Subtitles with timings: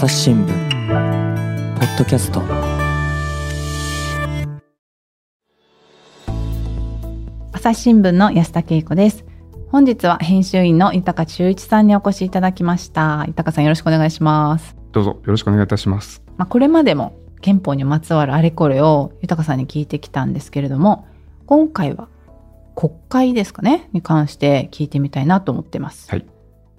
[0.00, 0.48] 朝日新聞
[1.78, 2.40] ポッドキャスト。
[7.52, 9.26] 朝日新聞の安田恵子です。
[9.68, 13.24] 本日は編集員の豊修一さんにお越しいただきました。
[13.26, 14.74] 豊さんよろしくお願いします。
[14.92, 16.22] どうぞよろしくお願いいたします。
[16.38, 17.12] まあこれまでも
[17.42, 21.06] 憲法にまつわるあれこれを豊さんに聞いてきたんですけれども
[21.44, 22.08] 今回は
[22.74, 26.24] 国会ですかねに関して聞いてみたいなと思ってます、はい。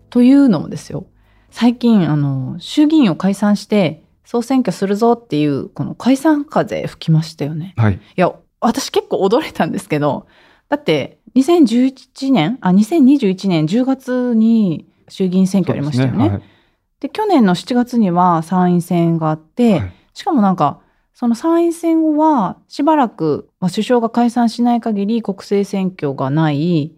[0.10, 1.06] というのもですよ
[1.52, 7.74] 最近あの衆議院を解散して総選挙するぞっていうこの解散風吹きましたよね。
[7.78, 7.96] はい。
[7.96, 10.26] いや、私結構驚いたんですけど、
[10.70, 16.30] だって2011年、あ、2021年10月に衆議院選挙ありましたよね。
[16.30, 17.10] ではい。
[17.10, 19.94] 去年の7月には参院選があって、はい。
[20.14, 20.80] しかもなんか、
[21.14, 26.94] その参院選後はしばらく、まあ、首相が解散しない限り国政選挙がない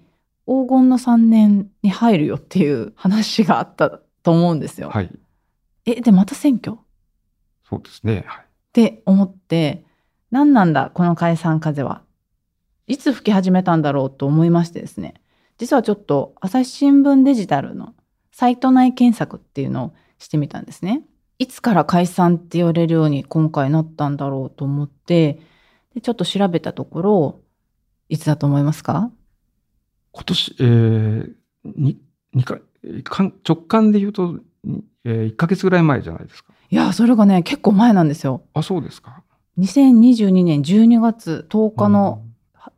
[0.45, 4.90] 黄金の3年に入るよっていう話があったと思うんですよ。
[4.90, 5.12] はい。
[5.86, 6.77] え、で、また選挙？
[7.70, 8.23] そうですね。
[8.25, 8.44] はい。
[8.44, 9.86] って思って
[10.31, 12.02] 何なんだこの解散風は。
[12.88, 15.14] いつ吹き始めたんだろうと思いましてですね。
[15.58, 17.94] 実はちょっと朝日新聞デジタルの
[18.31, 21.03] サイト内検索っていうのをしてみたんですね。
[21.39, 25.39] いつから解散って言われるように今回なったんだろうと思って
[25.94, 27.42] でちょっと調べたところ
[28.09, 29.11] いつだと思いますか？
[30.11, 31.33] 今年えー、
[31.76, 32.00] に
[32.33, 36.53] 二かかん直感で言うと、にえー、1ヶ月ぐらい前じゃないですか。
[36.70, 38.44] いやそれがね結構前なんですよ。
[38.53, 39.22] あそうですか。
[39.59, 42.23] 2022年12月10日の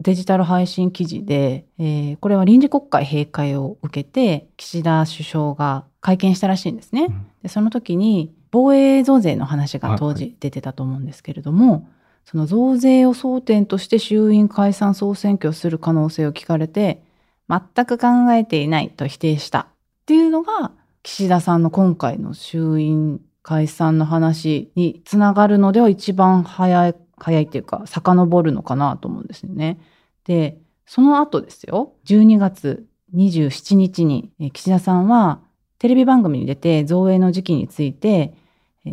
[0.01, 7.05] デジタル配信記事で、えーこれは臨時国会閉会を受けて岸田首相が会見したらしいんですね。
[7.05, 7.27] うん。
[7.43, 11.87] でその時に防衛増税の話が当は時出てたと思うんですけれども、
[12.25, 17.03] その増税を争点として衆院解散総選挙をする可能性を聞かれて
[17.47, 19.67] 全く考えていないと否定した
[20.05, 29.79] っていうのが岸田さんの今回の衆院解散の話につながるのでは一番早い早いっていうか遡るのかなと思うんですよね。
[30.25, 32.85] でその後ですよ12月
[33.15, 35.41] 27日に岸田さんは
[35.79, 38.35] テレビ番組に出て増税の時期について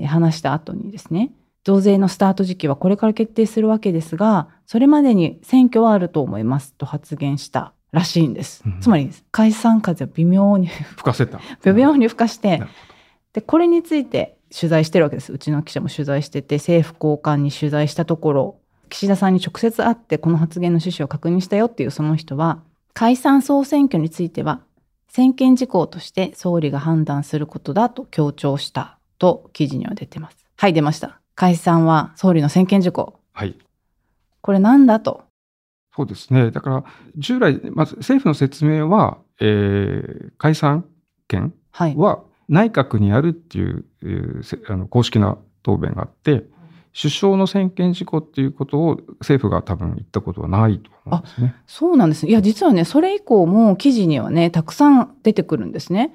[0.06, 8.62] 話した後にですね増税のスタート時期はこれから決定するわけですがそれまでに選挙はあると思いますと発言したらしいんです。
[8.66, 8.80] うん。
[8.80, 10.66] つまり解散風を微妙に
[10.96, 11.40] 吹かせた。
[11.64, 12.62] 微妙に吹かして
[13.32, 15.32] でこれについて取材してるわけです。
[15.32, 18.56] うちの記者も取材してて政府高官に取材したところ
[18.88, 24.60] 岸田さんに直接会ってこの発言の趣旨を確認したよっていうその人は解散総選挙については
[25.08, 30.36] 専権事項として総理が判断することだと強調したと記事には出てます。
[30.56, 31.20] はい出ました。
[31.34, 33.18] 解散は総理の専権事項。
[33.32, 33.56] はい。
[34.42, 35.24] これなんだと
[35.94, 36.84] そうですねだから
[37.16, 40.84] 従来まず政府の説明は、えー解散
[41.28, 41.52] 権
[41.96, 46.44] は内閣にあるっていうえーせあの公式な答弁があって
[46.98, 51.54] 首相の専権事項っていうことを政府が多分言ったことはないと思うんですね。
[51.66, 52.26] そうなんです。
[52.26, 56.14] いや、実はね、それ以降も記事にはね、たくさん出てくるんですね。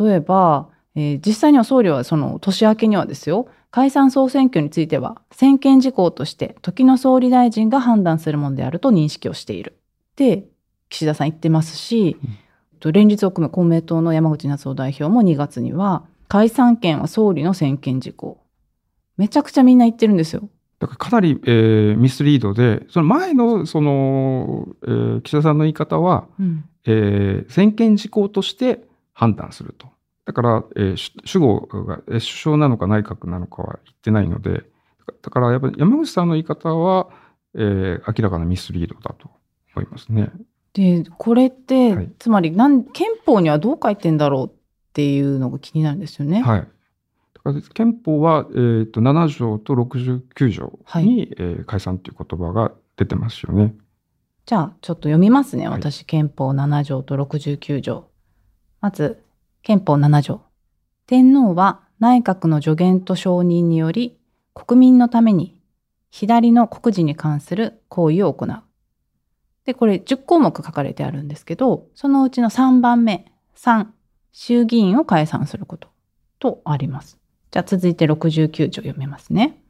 [0.00, 9.76] 例えば、えー実際には総理はその年明けにはですよ、解散総選挙については、専権事項として時の総理大臣が判断するものであると認識をしている。
[10.12, 10.46] って、
[10.90, 12.36] 岸田さん言ってますし、うん
[12.78, 18.44] と連立を組む公明党の山口那津男代表も2月には、解散権は総理の専権事項。
[19.16, 20.48] めちゃくちゃみんな言ってるんですよ。
[20.78, 26.64] だからかなり、えーミスリードでその前のその、えー岸田さんの言い方は、うん。
[26.84, 29.88] えー専権事項として判断すると。
[30.26, 34.64] だから、えー主主語がえー首相なのか内閣なのかは言ってないので、
[35.22, 37.08] だからやっぱり山口さんの言い方は、
[37.54, 39.30] えー明らかなミスリードだと
[39.74, 40.30] 思いますね。
[40.72, 44.50] でこれって、はいつまりなん憲法にはどう書いてんだろうっ
[44.92, 46.42] ていうのが気になるんですよね。
[46.42, 46.60] はい。
[46.60, 53.74] だから憲法は、えー、と7条と69条に、えー解散という言葉が出てますよね。
[54.46, 58.08] じゃあちょっと読みますねはい私、憲法7条と69条。
[58.80, 59.23] まず
[59.64, 60.42] 憲法7条。
[61.06, 64.18] 天皇は内閣の助言と承認により
[64.52, 65.58] 国民のために
[66.10, 68.62] 左の国事に関する行為を行う。
[69.64, 73.86] でこれ10項目書かれてあるんですけどそのうちの3番目3
[74.32, 75.88] 衆議院を解散すること
[76.38, 77.18] とあります。
[77.50, 79.62] じゃあ続いて69条読めますね。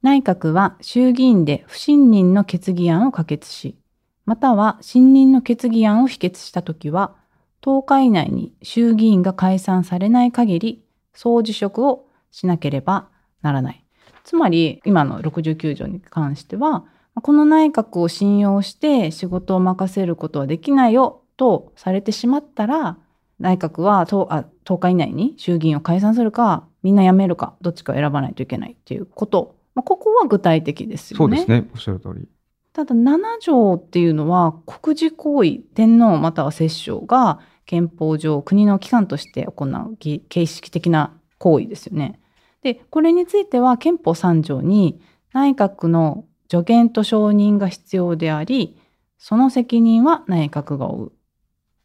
[0.00, 3.76] 内閣は衆議院で不信任の決議案を可決し、
[4.24, 7.20] または信任の決議案を否決したときは、
[7.62, 13.08] 10日以内に衆議院が解散されない限り、総辞職をしなければ
[13.42, 13.84] ならない。
[14.24, 22.98] つまり、今の69条に関しては、この内閣を信用して仕事を任せることはできないよとされてしまったら、
[23.38, 31.36] 内閣はとあ10日以内に衆議院を解散するかみんな辞めるかどっちか選ばないといけないっていうこと、まあ、ここは具体的ですよね。
[31.38, 31.68] そうですね。
[31.74, 32.28] おっしゃる通り。
[32.72, 42.20] ただ7条っていうのは国事行為天皇または摂政が憲法上国の機関として行うぎ形式的な行為ですよね。
[42.62, 45.00] でこれについては憲法3条に
[45.32, 48.78] 内閣の助言と承認が必要であり
[49.18, 51.12] その責任は内閣が負う。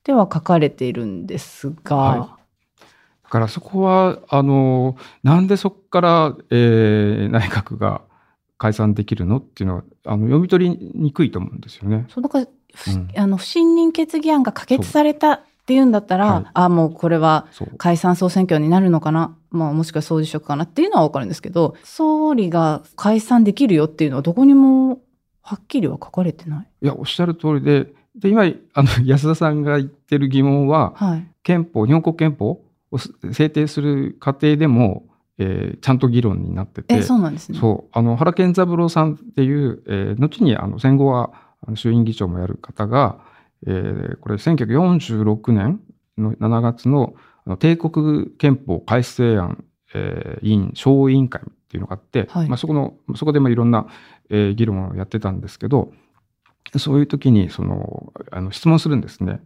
[0.04, 2.38] では書かれているんですが、は
[3.24, 8.02] だからそこは、あの、なんでそこから、えー内閣が
[8.58, 12.06] 解散できるのっていうのは、あの読み取りにくいと思うんですよね。
[12.08, 12.48] そうだかうん
[13.18, 17.48] あの不信任決議案が可決されたっていうんだったら、はいあもうこれは。
[17.78, 25.00] 解散総選挙になるのかな、まあ、もしくは総辞職かなっていうのは分かるんですけど総理が解散できるよっていうのはどこにも
[25.42, 26.68] はっきりは書かれてない？
[26.86, 32.62] いや、おっしゃる通りで、で、今、あの、 安田さんが言ってる疑問は、はい、憲法、日本国憲法
[32.92, 35.04] を制定する過程でも、
[35.38, 37.60] えーちゃんと議論になってて、えそうなんですね。
[37.60, 41.32] そう、あの、原健三郎さんっていう、えー後に、あの、戦後は、
[41.76, 43.20] 衆院議長もやる方が、
[43.66, 45.80] えーこれ、1946年
[46.18, 47.16] の7月の、
[47.60, 49.64] 帝国憲法改正案、
[49.94, 53.88] えー委員、小委員会っていうのがあって、はいまあ、そこの、そこで、まあ、いろんな、
[54.30, 55.92] えー議論をやってたんですけど、
[56.78, 59.42] そういう時に、その、あの、質問するんですね。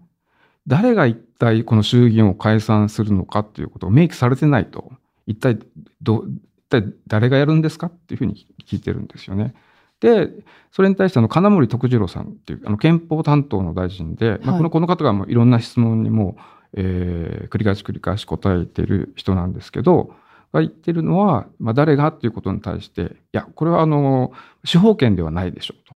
[0.68, 4.92] 誰が一体この衆議院を解散するのかっていうことを明記されてないと、
[5.26, 5.60] 一体
[6.02, 9.54] ど、一体誰がやるんですかっていうふうに聞いてるんですよね。
[10.02, 10.30] で、
[10.72, 16.38] それに対してあの金森徳次郎さんっていうあの憲法担当の大臣で、まあ、はいこのこの方がもういろんな質問にも、
[16.74, 20.14] えー繰り返し繰り返し答えてる人なんですけど、
[20.54, 24.34] が言ってるのは、まあ、誰がっていうことに対して、いや、これはあの
[24.66, 25.94] 司法権ではないでしょうと。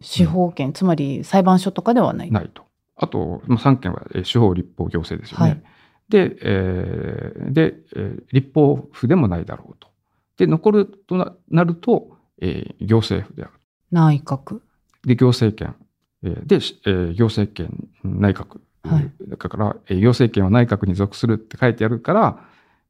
[0.00, 2.30] 司法権、つまり裁判所とかではない。
[2.30, 2.64] ないと。
[2.96, 5.50] あと、まあ、3件はえー司法、立法、行政ですよね。
[5.50, 5.62] はい
[6.10, 9.88] で、えーで、えー立法府でもないだろうと。
[10.36, 13.52] で、残るとななると、えー行政府である。
[13.90, 14.60] 内閣。
[15.04, 15.74] で、行政権。
[16.22, 18.60] えーで、しえー行政権、内閣。
[18.82, 22.44] はいだから、えー行政権は内閣に属するって書いてあるから、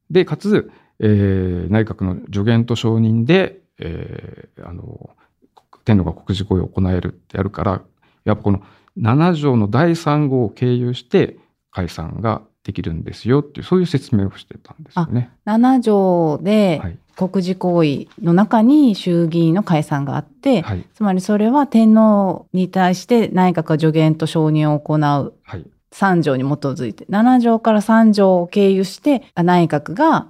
[0.09, 5.11] で、かつ、えー内閣の助言と承認で、えーあの、
[5.85, 7.81] 天皇が国事行為を行えるってやるから、
[8.23, 8.61] やっぱこの
[8.99, 11.37] 7条の第3号を経由して
[11.71, 15.31] 解散ができるんですよっていう、そういう説明をしてたんですよね。
[15.45, 16.97] 7条ではい。
[17.15, 20.85] 国事行為の中に衆議院の解散があって、はい。
[20.93, 24.99] つまりそれは天皇に対して内閣が助言と承認を行う
[25.43, 25.65] はい。
[25.91, 30.27] 3条に基づいて7条から3条を経由してあ内閣が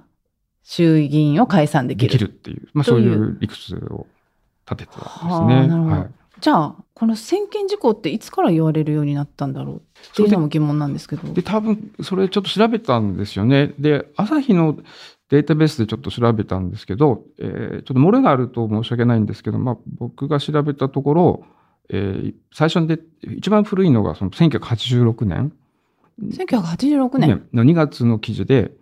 [0.64, 2.12] 衆議院を解散できる。
[2.12, 4.06] できるっていう、まあそういうう理屈を
[4.68, 5.66] 立ててたんですはあね。
[5.68, 6.10] なるほどはい。
[6.42, 9.76] じゃあこの専権事項っていつから言われるようになったんだろう？
[9.76, 9.80] っ
[10.16, 11.32] ていうのも疑問なんですけど。
[11.32, 13.72] で、多分、それちょっと調べたんですよね。
[13.78, 14.76] で、朝日の
[15.28, 21.44] データベースでちょっと調べたんですけど、えーちょっと漏れがあると申し訳ないんですけど、まあ、僕が調べたところ、
[21.90, 25.52] えー最初にで、一番古いのがその1986年
[26.20, 27.46] 1986年。
[27.52, 28.72] の2月の記事で、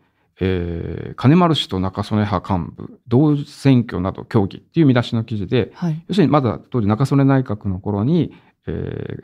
[0.40, 6.04] えー金丸氏と中曽根派幹部、同選挙など協議っていう見出しの記事で、はい。
[6.08, 8.32] 要するにまだ当時中曽根内閣の頃に、
[8.66, 8.70] え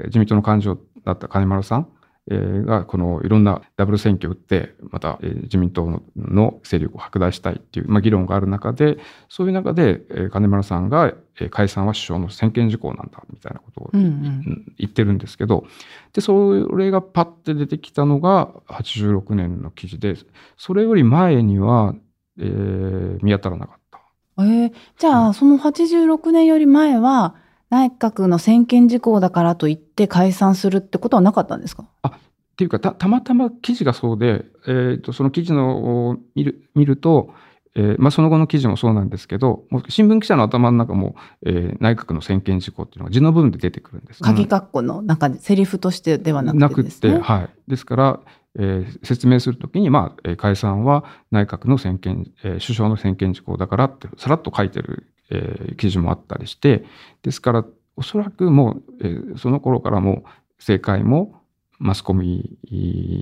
[0.00, 1.95] ー自民党の幹事長だった金丸さん、えー
[2.28, 15.66] がこのいろんなダブル選挙を打ってまた、えー自民党のの勢力を拡大したいっていう、まあ、議論がある中でそういう中で、えー金丸さんが、えー解散は首相の専権事項なんだみたいなことを言ってるんですけど
[16.14, 20.14] でそれがパッて出てきたのが86年の記事で
[20.56, 21.94] それより前には、
[22.38, 24.00] えー見当たらなかった。
[24.38, 27.36] えーじゃあ、その86年より前は
[27.70, 31.84] 内閣の専権事項だからといって解散するってことはなかったんですか？
[32.04, 32.10] っ
[32.56, 37.34] ていうかたたまたま記事がそうで、えー、とその記事のを見る見ると、
[37.74, 47.18] えーまあ、その後の記事もそうなんですけどもう新聞記者の頭の中も、えー内閣の専権事項っていうのが字の部分で出てくるんです、鍵括弧の中で、セリフとしてではなくてですね。
[47.18, 48.20] はい、ですから、
[48.58, 56.84] えー説明するときに、まあえー解散は内閣の専権、えー首相の専権事項だからってさらっと書いてる、えー記事もあったりして
[57.22, 57.64] ですから
[57.96, 60.22] おそらくもう、えーその頃からもう
[60.58, 61.42] 政界も
[61.78, 62.58] マスコミ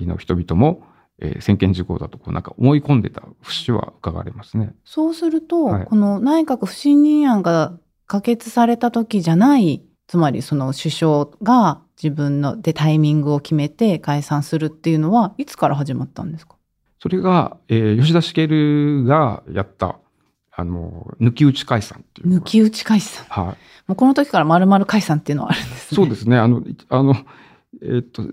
[0.07, 0.83] の人々も、
[1.19, 4.73] えー専権事項だとこうなんか思い込んでた節は伺われますね。
[4.83, 16.55] そうすると、はいこの内閣不信任案が可決された時じゃない、つまりその首相が自分のでタイミングを決めて解散するっていうのはいつから始まったんですか？
[16.99, 19.97] それが、えー吉田茂がやった
[20.57, 23.25] あの抜き打ち解散っていう抜き打ち解散。
[23.29, 23.45] はい、
[23.87, 25.95] もうこの時から丸々解散っていうのはあるんですね。
[25.95, 26.37] そうですね。
[26.37, 27.15] あの、いあの、
[27.81, 28.23] えっと、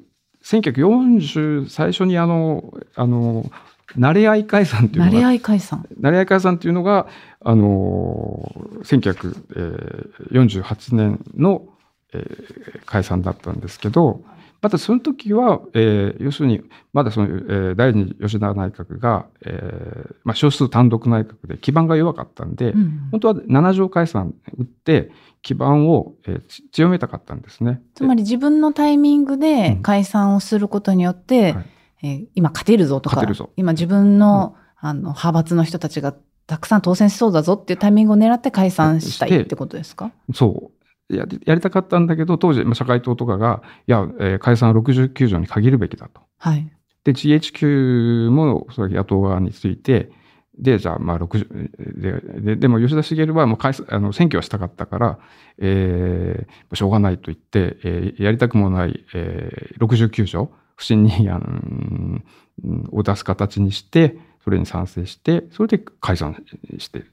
[0.45, 3.51] 1940最初にあのあの
[3.99, 5.87] 慣れ合い解散っていうのが慣れ合い解散。
[6.01, 7.07] 慣れ合い解散っていうのが
[7.41, 8.53] あの
[8.85, 11.67] 1948年の、
[12.13, 14.21] えー解散だったんですけど
[14.63, 23.09] またその時は、えー要するにまだその、えー第二次吉田内閣が、えーまあ、少数単独内閣で基盤が弱かったんで、うん。
[23.11, 25.11] 本当は七条解散打って
[25.43, 27.83] 基盤を、えーち強めたかったんですね。
[27.95, 29.83] つまり自分のタイミングでうん。
[29.83, 31.67] 解散をすることによって、はい。
[32.05, 33.23] えー今勝てるぞとか
[33.57, 36.15] 今自分の,、あの派閥の人たちが
[36.47, 40.11] たくさん当選しそうだぞっていうタイミングを狙って解散したいってことですか？
[40.35, 40.82] そう
[41.17, 46.21] やりやりたかったんだけど当時まあ社会党とかがいや、えー解散は69条に限るべきだと。
[46.39, 46.71] はい。
[47.05, 50.11] で GHQ もそれ野党側について
[50.59, 55.19] でじゃあまあ60でででも吉田茂はもう解散あの選挙はしたかったから、
[55.59, 62.23] えーしょうがないと言って、えーやりたくもない、えー69条不信任案
[62.65, 66.45] うんを出す形にしてそれに賛成してそれで解散
[66.79, 67.05] して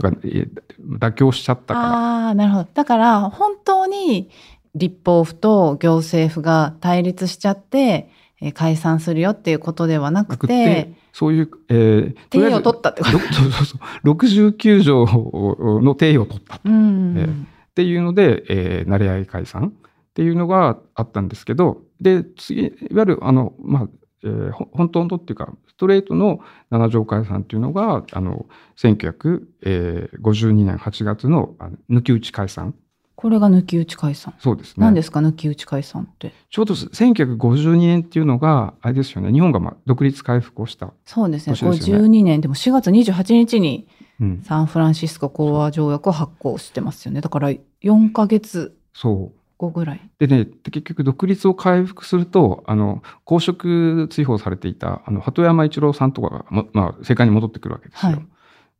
[0.00, 1.88] だか妥協しちゃったから。
[1.88, 2.68] ああ、なるほど。
[2.72, 4.30] だから、本当に
[4.74, 15.06] 立法府と行政府が対立しちゃって、えー解散するよっていうことではなくてて、そういう、えーとりあえず手を取ったってことろ そうそうそう69条
[15.82, 17.14] の定義を取ったっうん。
[17.16, 17.28] え
[17.74, 23.88] ていうので、えー、慣れ合い解散っていうのがあったんですけどで次いわゆるあの、まあ
[24.24, 28.46] えーほ本当のっていうかストレートの七条解散っていうのがあの
[28.76, 31.54] 1952年8月の
[31.90, 32.74] 抜き打ち解散
[33.14, 34.34] これが抜き打ち解散。
[34.38, 36.32] そうですね何ですか、抜き打ち解散って？
[36.50, 41.56] ちょうど1952年っていうのがあれですよね日本がまあ独立回復をした、そうですね。
[41.56, 43.88] 年ですよね52年、でも4月28日に
[44.20, 47.20] うん、サンフランシスコ講和条約を発行してますよね。
[47.20, 50.00] だから4ヶ月そう後ぐらい。
[50.18, 58.12] でね、で結局独立を回復すると、あの、公職追放されていた、あの、鳩山一郎さんとかがも、まあ、政界に戻ってくるわけですよ。
[58.12, 58.26] はい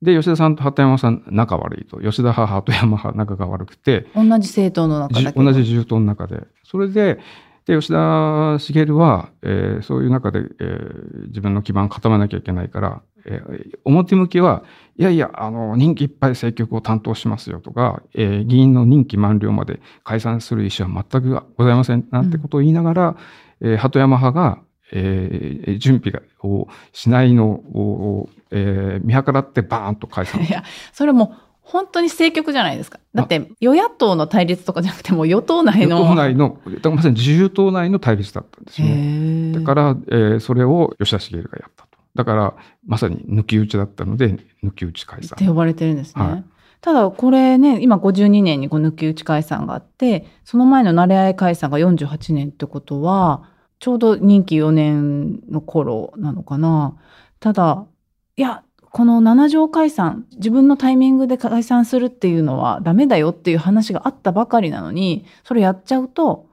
[0.01, 1.99] で、吉田さんと鳩山さん仲悪いと。
[2.01, 5.33] 吉田派、鳩山派仲が悪くて、同じ政党の中じだ。
[5.33, 6.47] 同じ自由党の中で。
[6.63, 7.19] それで、
[7.67, 14.63] で、吉田茂は、えーそういう中で、えー自分の基盤を固めなきゃいけないから、えー表向きは、
[14.97, 23.17] いやいや、あの、任期いっぱい政局を担当しますよとか、えー議員の任期満了まで解散する意思は全くございません、なんてことを言いながら、
[23.61, 24.59] えー鳩山派が、
[24.93, 32.99] えー準備がをしないのを、えー見計らってバーンと解散いや、それもう本当に政局じゃないですか。
[33.15, 35.99] だって与野党の対立とかじゃなくてもう与党内の。
[35.99, 36.59] 与党内の、
[36.95, 39.53] まさに自由党内の対立だったんですよね。
[39.53, 41.98] だから、えーそれを吉田茂がやったと。
[42.15, 42.55] だから、
[42.87, 45.47] まさに抜き打ちだったので、抜き打ち解散って。
[45.47, 46.23] 呼ばれてるんですね。
[46.25, 46.45] はい
[46.81, 53.51] ただこれね今52年にこう抜き打ち解散があってその前の慣れ合い解散が48年ってことは
[53.81, 56.97] ちょうど任期4年の頃なのかな。
[57.41, 57.85] ただ
[58.37, 58.63] いや
[58.93, 66.47] この七条解散自分のタイミングで解散するっていうのはダメだよっていう話があったばかりなのにそれやっちゃうと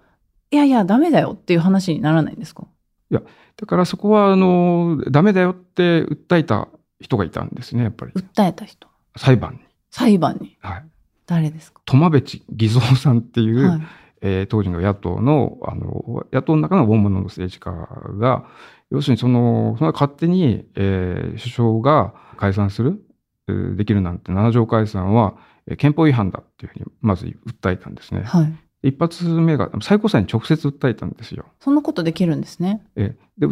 [0.49, 2.65] いやいやダメだよっていう話にならないんですか？
[3.57, 6.67] だからそこは、あの、ダメだよって訴えた
[6.99, 8.11] 人がいたんですね、やっぱり。
[8.13, 8.87] 訴えた人？
[9.15, 9.59] 裁判に。
[9.91, 10.57] 裁判に？
[10.59, 10.85] はい。
[11.25, 13.81] 誰ですか、苫部地偽造さんっていう、はい
[14.21, 17.71] えー当時の野党の、あの、野党の中の大物の政治家
[18.17, 18.45] が、
[18.89, 23.03] 要するにその、その勝手に、えー首相が解散する、
[23.47, 25.35] えーできるなんて、七条解散は、
[25.67, 28.23] えー憲法違反だっていうふうに、まず訴えたんですね。
[28.23, 28.53] はい、
[28.87, 31.45] 一発目が最高裁に直接訴えたんですよ。
[31.59, 32.85] そんなことできるんですね。
[32.95, 33.47] えーで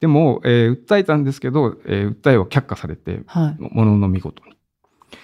[0.00, 4.52] でも、えー訴えたんですけど、えー訴えは却下されて、はいものの見事に。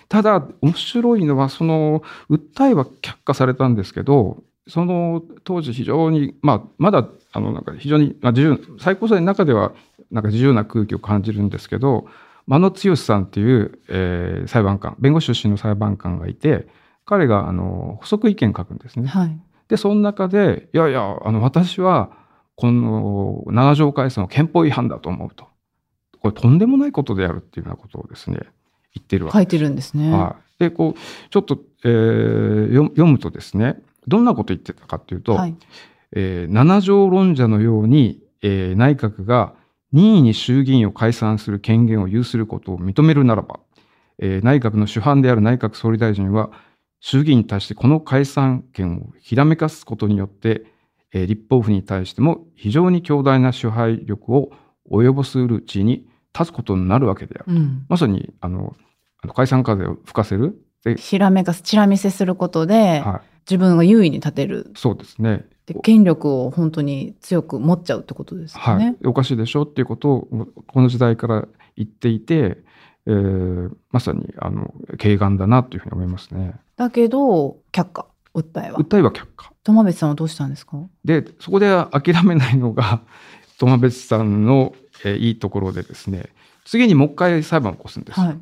[0.08, 9.72] ただ、面白いのは、その、訴えは却下されたんですけど、その当時非常に、まあ、まだ、あの、なんか非常に、まあ、自由、最高裁の中では、
[10.10, 12.06] なんか自由な空気を感じるんですけど、
[12.46, 16.68] 間野剛さんっていう、えー裁判官、弁護士出身の裁判官がいて、
[17.04, 19.08] 彼が、あの、補足意見書くんですね。
[19.08, 22.11] はいで、その中で、いやいや、あの、私は、
[22.54, 25.46] この七条解散は憲法違反だと思うと。
[26.20, 28.38] これとんでもないことであるっていうようなことをですね、
[28.94, 30.11] 言ってるわけ書いてるんですね。
[30.11, 30.62] はい。
[30.64, 33.76] で、こう、ちょっと、えー読読むとですね、
[34.08, 35.54] どんなこと言ってたかっていうと、はい
[36.12, 39.52] えー七条論者のように、えー内閣が
[39.92, 43.61] 任意に衆議院を解散する権限を有することを認めるならば、
[44.18, 46.50] えー内閣の主犯である内閣総理大臣は、
[47.00, 50.64] 衆議院に対してこの解散権をひらめかすことによって、
[51.12, 54.50] えー立法府に対しても非常に強大な支配力を
[54.90, 56.06] 及ぼすうる地位に
[56.38, 57.56] 立つことになるわけである。
[57.56, 58.76] うん、まさに、あの、
[59.34, 60.60] 解散風を吹かせる。
[60.84, 63.36] で、ひらめかす、チラ見せすることで、はい。
[63.48, 64.72] 自分が優位に立てる。
[64.76, 65.46] そうですね。
[65.66, 72.58] で権力を本当に強く持っちゃうってことですよはいね。、おかしいでしょっていうことをこの時代から言っていて、
[73.06, 76.54] えーまさにあの軽眼だなというふうに思いますね。
[76.76, 78.78] だけど却下訴えは。
[78.78, 79.52] 訴えは却下。
[79.64, 80.78] 友別さんはどうしたんですか？
[81.04, 83.00] でそこで諦めないのが
[83.58, 86.30] 友別さんの、えーいいところでですね
[86.64, 88.20] 次にもう一回裁判を起こすんです。
[88.20, 88.38] はい。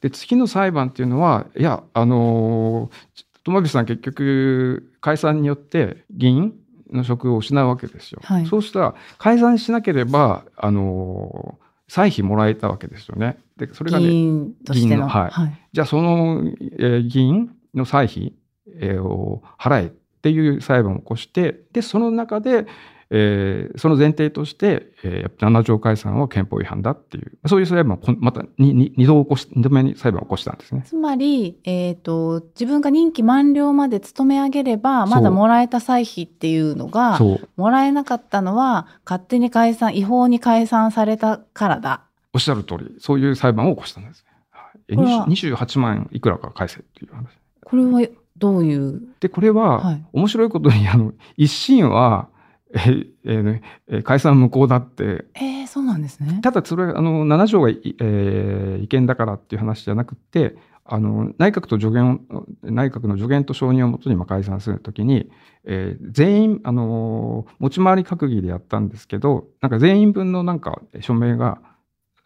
[0.00, 6.54] で次の裁判っていうのはいやあのー友別さん結局解散によって議員
[6.92, 8.20] の職を失うわけですよ。
[8.24, 13.38] はいそうしたら解散しなければあのー歳費もらえたわけですよね。
[13.56, 15.58] でそれが議ね員としてのはいはい。
[15.72, 16.42] じゃあその、
[16.78, 18.34] えー議員の歳費、
[18.80, 19.90] えーを払えっ
[20.20, 22.66] ていう裁判を起こしてでその中で、
[23.10, 30.82] えーその前提として、えー、7条解散は憲法違反だっていうそういう裁判をまた 2, 2度起こし2度目に裁判を起こしたんですね。
[30.86, 37.18] つまり、えっ、と、自分が任期満了まで勤め上げれば、まだもらえた歳費っていうのが、
[37.56, 42.02] もらえなかったのは、勝手に解散、違法に解散されたからだ。
[42.32, 44.30] おっしゃる通りそういう裁判を起こしたんですね。
[44.50, 47.26] はい、これは20 28万いくらか返せっていう話。
[47.64, 52.28] これはどういう、でこれは、はい面白いことにあの一審は、
[52.74, 56.40] えーえー解散無効だってえー、そうなんですね。
[56.42, 62.20] ただそれはあの7条がい、えー違憲だからっていう話じゃなくてあの内閣と助言
[62.62, 65.30] 内閣の助言と承認をもとにまあ解散するときに、
[65.64, 71.58] えー全員あの持ち回り閣議でやったんですけどなんか全員分のなんか署名が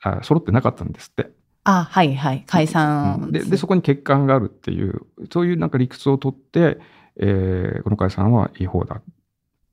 [0.02, 1.30] あ揃ってなかったんですって。
[1.64, 2.42] あ、はいはい。
[2.48, 3.30] 解散。
[3.30, 6.78] ででそこに欠陥があるっていうそういうなんか理屈を取って、
[7.16, 9.00] えーこの解散は違法だ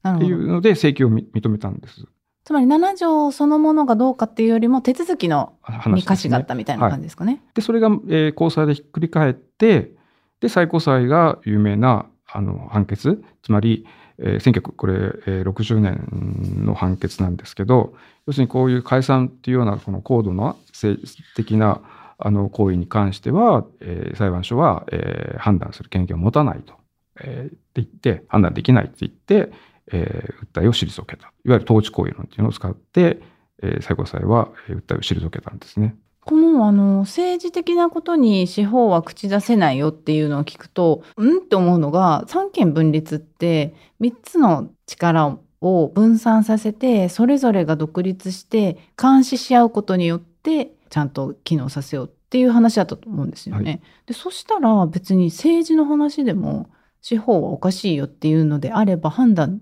[0.04, 0.34] ってい。
[0.34, 2.06] うので請求をみ認めたんです。
[2.46, 7.44] つまり7条そのものがどうかっていうよりも、手続きの話ですねに歌詞があったみたいな感じですかね。
[7.54, 9.92] でそれが、えー高裁でひっくり返って
[10.40, 13.86] で最高裁が有名なあの判決つまり、
[14.18, 14.94] えー1960これ、
[15.28, 17.94] えー60年の判決なんですけど
[18.26, 21.82] 要するにこういう解散っていうようなこの高度な政治的な
[22.18, 26.74] あの行為に関しては、えー裁判所は、えー判断する権限を持たないと、
[27.22, 29.52] えーって言って判断できないって言って、
[29.92, 33.22] えー訴えを退けたいわゆる統治行為論っていうのを使って、
[33.62, 35.96] えー最高裁はえー訴えを退けたんですね。
[36.26, 53.72] このあの政治的なことに司法は口出せないよっていうのを聞くとうんって思うのが三権分立って3つの力を分散させてそれぞれが独立して監視し合うことによってちゃんと機能させようっていう話だったと思うんですよね。
[53.72, 56.70] はでそしたら別に政治の話でも
[57.02, 59.62] 司法はおかしいよっていうのであれば判断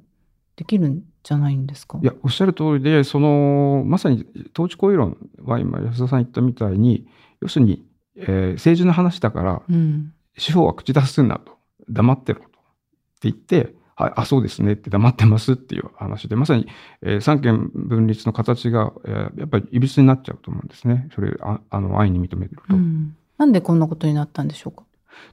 [0.58, 2.00] できるんじゃないんですか？
[2.02, 7.08] いや、おっしゃる通りで、その、まさに統治行為論は今、安田さん言ったみたいに、
[7.42, 11.54] 要するに、えー政治の話だから、うん、司法は口出すなと、
[11.88, 12.48] 黙ってろと。
[12.48, 16.68] って言って、はい、あ、そうですねって黙ってますっていう話で、まさに、
[17.02, 21.08] えー三権分立の形が、えーやっぱりいびつになっちゃうと思うんですね。
[21.14, 22.76] それ、ああの、安易に認めると。
[22.76, 24.84] うんなんでこんなことになったんでしょうか？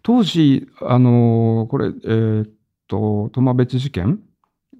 [0.02, 2.50] 当時、あのーこれ、えーっ
[2.86, 4.20] と、苫別事件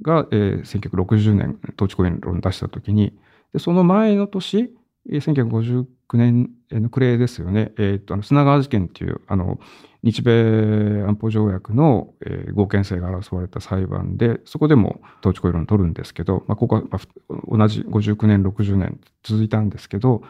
[0.03, 3.13] が、えー1960年、統治行為論を出したときに、
[3.53, 4.71] でその前の年、
[5.11, 9.59] えー1959年の暮れですよね、えーと、あの砂川事件っていう、あの、
[10.03, 20.23] 日米安保条約の、えー合憲性が争われた裁判で、そこでも統治行為論を取るんですけど、まあ、ここは、まあ同じ59年、60年続いたんですけど、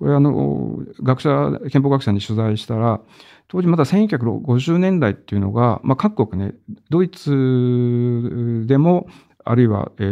[0.00, 3.02] これあの学者憲法学者に取材したら
[3.48, 6.54] 当時まだ1950年代っていうのが、まあ、各国ね
[6.88, 9.08] ドイツでも
[9.44, 10.02] あるいは、え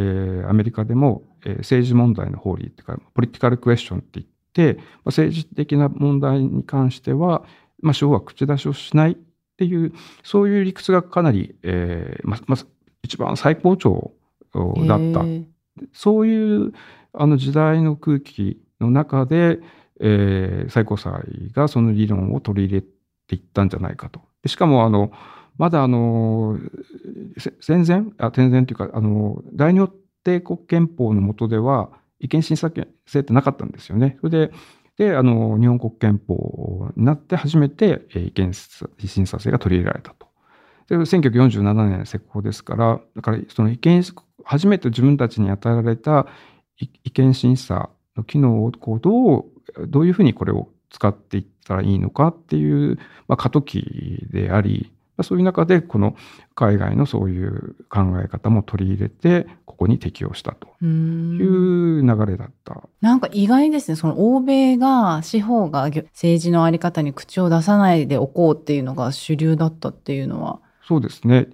[0.45, 7.45] ーアメリカでも、えー政治問題の法理っていうかポリティカルクエスチョンって言って、まあ、政治的な問題に関しては、
[7.81, 9.17] まあ、司法は口出しをしないっ
[9.57, 12.67] ていうそういう理屈がかなり、えーまあまあ、
[13.03, 14.13] 一番最高潮
[14.87, 15.25] だった。
[15.93, 16.73] そういう
[17.15, 19.61] あの時代の空気の中で、
[20.01, 21.13] えー最高裁
[21.53, 22.83] がその理論を取り入れ
[23.27, 24.21] ていったんじゃないかと。
[24.47, 25.13] しかもあの
[25.57, 26.59] まだあの
[27.61, 29.93] 戦前あ戦前というかあの大日本
[30.25, 34.19] 帝国憲法の下では違憲審査権制ってなかったんですよね。
[34.21, 34.53] それで
[34.97, 40.29] であの日本国憲法になって初めてえー違憲審査制が取り入れられたと。
[40.89, 44.05] で1947年施行ですからだからその違憲
[44.45, 46.27] 初めて自分たちに与えられた
[46.81, 47.91] 違違憲審査
[48.25, 49.45] 機能をこうどう
[49.87, 56.17] どういうふうにこれを使っていったらいいのかっていう、まあ、過渡期でありまあそういう中でこの
[56.55, 62.89] 海外のそういう考え方も取り入れてここに適用したという流れだった。
[63.01, 63.97] なんか意外ですね。
[63.97, 70.61] その欧米が司法が政治のあり方に口を出さないでおこうっていうのが主流だったっていうのは。
[70.87, 71.49] そうですね。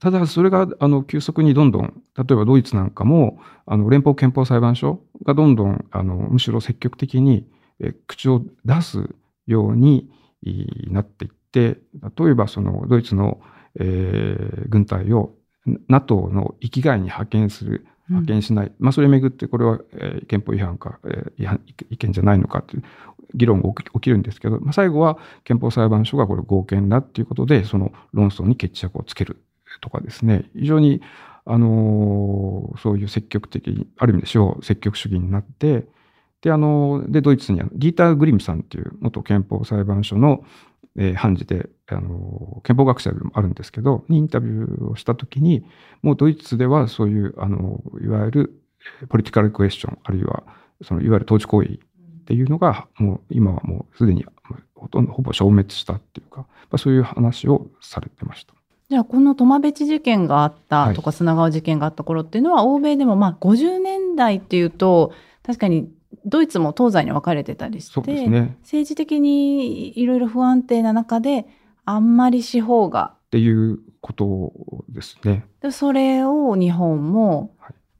[0.00, 7.46] ただそれがあの急速にどんどん例えばドイツなんかもあの連邦憲法裁判所がどんどんあのむしろ積極的に
[7.80, 9.14] え口を出す
[9.46, 10.10] ように
[10.88, 11.78] なっていって
[12.18, 13.40] 例えばそのドイツの、
[13.78, 15.34] えー、軍隊を
[15.88, 22.82] NATO の域外に派遣する派遣しない、うん、まあ、それをめぐってこれは、えー、憲法違反か、えー、違反違憲じゃないのかという
[23.34, 29.42] 議論が起きるんですけど、まあ、最後は憲法裁判所がこれ合憲だっていうことでその論争に決着をつける
[29.80, 31.00] とかですね非常に
[31.50, 35.86] あの、そういう積極的ある意味で司法積極主義になって
[36.42, 40.44] であのでドイツにギーター・グリムさんという元憲法裁判所の、
[40.96, 45.64] えー、判事であの憲法学者でもあるんですけどにインタビューをした時に
[46.02, 48.62] もうドイツではそういうあのいわゆる
[49.08, 50.44] ポリティカルクエスチョンあるいは
[50.82, 51.76] そのいわゆる統治行為っ
[52.26, 54.24] ていうのがもう今はもうすでに
[54.74, 58.57] ほとんどほぼ消滅したっていうかまそういう話をされてました。
[58.90, 65.90] じゃあこのトマベチ事件があったとか砂川事件があった頃っていうのは、欧米でもまあ50年代っていうと確かに
[66.24, 71.46] ドイツも東西に分かれてたりして、ね、政治的にいろいろ不安定な中で
[71.84, 73.14] あんまり司法が。
[73.28, 74.52] っていうこと
[74.88, 75.44] ですね。
[75.60, 77.54] でそれを日本も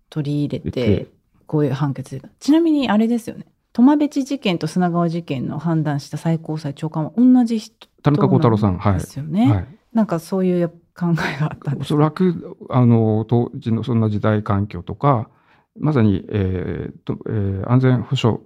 [0.08, 1.08] 取り入れて、
[1.46, 9.77] こういう判決でちなみにあれですよねトマベチ事件と砂川事件の判断した最高裁長官は同じ人田中幸太郎さんですよね。
[9.92, 15.30] なんかそういう考えがあったんですおそらくあの当時のそんな時代環境とか
[15.78, 18.40] まさに、えーとえー、安全保障、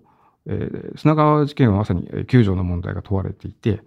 [0.47, 3.83] えー、砂川事件はまさに救助の問題が問われていて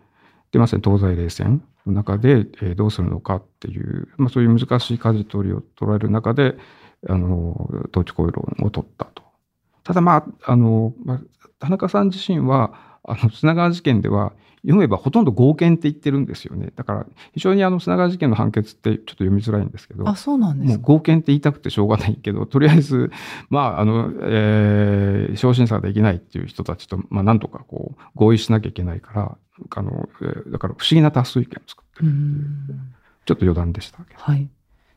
[0.51, 6.55] でまさに東西冷戦の中で、えー、どうするのかっていう、まあ、そういう難しい舵取りを取られる中で
[7.07, 9.23] あの統治行為論を取ったと。
[9.83, 11.21] ただまああの、まあ、
[11.59, 14.33] 田中さん自身はあの砂川事件では
[14.65, 16.71] 読めばほとんど合憲って言ってるんですよね。
[16.75, 23.11] だから非常にあの砂川事件の判決ってちょっと読みづらいんですけど、あそうなんですもう合憲って言いたくてしょうがないけど、とりあえず、
[23.49, 29.37] まあ、あの、えー、昇進差ができないっていう人たちと、まあ、なんとかこう、合意しなきゃいけないから、
[29.69, 32.11] あの、えー、だから不思議な多数意見を作ってる。
[33.25, 34.47] ちょっと余談でしたはい。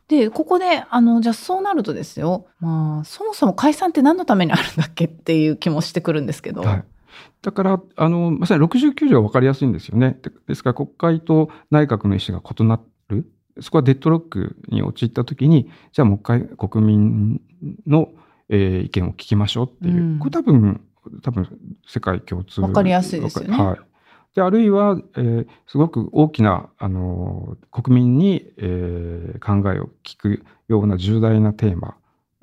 [0.08, 6.62] で、ここで、あの、じゃあそうなるとですよ、まあ、そもそも解散って何のためにあるんだっけっていう気もしてくるんですけど。
[6.62, 6.84] はい
[7.42, 10.18] だから、あの、まさに69条は分かりやすいんですよね。
[10.46, 13.30] ですから、国会と内閣の意思が異なる。
[13.60, 17.40] そこはデッドロックに陥ったときに、じゃあもう一回国民
[17.86, 18.10] の、
[18.48, 20.02] えー、意見を聞きましょうっていう。
[20.02, 20.80] うん、これ多分、
[21.22, 21.48] 多分
[21.86, 22.60] 世界共通。
[22.60, 23.56] 分かりやすいですよね。
[23.56, 23.78] はい。
[24.34, 31.96] であるいは、えー、すごく大きな、あの国民に、えー、考えを聞くような重大なテーマ、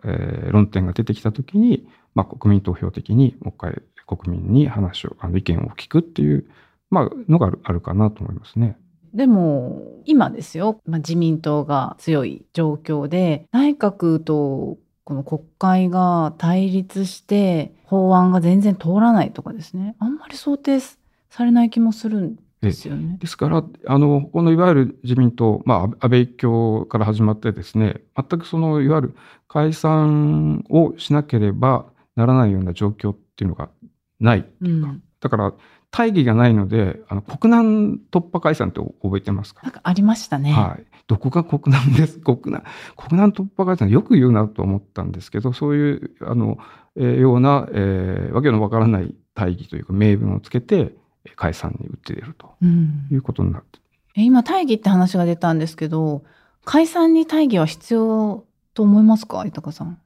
[0.04, 6.46] えー、論点が出てきたときに、まあ、国民投票的にもう一回国民に話を、あの意見を聞くっていう、
[6.90, 8.78] まあ、のがあるかなと思いますね。
[9.14, 23.18] でも今ですよ、まあ、自民党が強い状況で内閣とこの国会が対立して法案が全然通らないとかですねあんまり想定されない気もするんですよね。
[23.20, 29.16] ですからあのこのいわゆる自民党、まあ、安倍一強から始まってですね全くそのいわゆる
[29.48, 31.86] 解散をしなければ
[32.18, 33.70] ならないような状況っていうのが
[34.20, 35.54] ないっていうか、うん、だから
[35.92, 39.62] 大義がないのであの国難突破解散って覚えてますか？
[39.64, 40.52] なんかありましたね。
[40.52, 40.86] はい。
[41.08, 42.20] どこが国難です？
[42.20, 42.64] 国難
[42.98, 46.58] 国難突破解散よく言うなと思ったんですけどそういうあの、
[46.96, 50.96] えー、ような、えー、わけのわからない大義というか名分をつけて
[51.36, 52.56] 解散に打って出ると
[53.12, 53.80] いうことになって、
[54.18, 56.24] うん、今大義って話が出たんですけど
[56.64, 60.00] 解散に大義は必要と思いますか豊さん？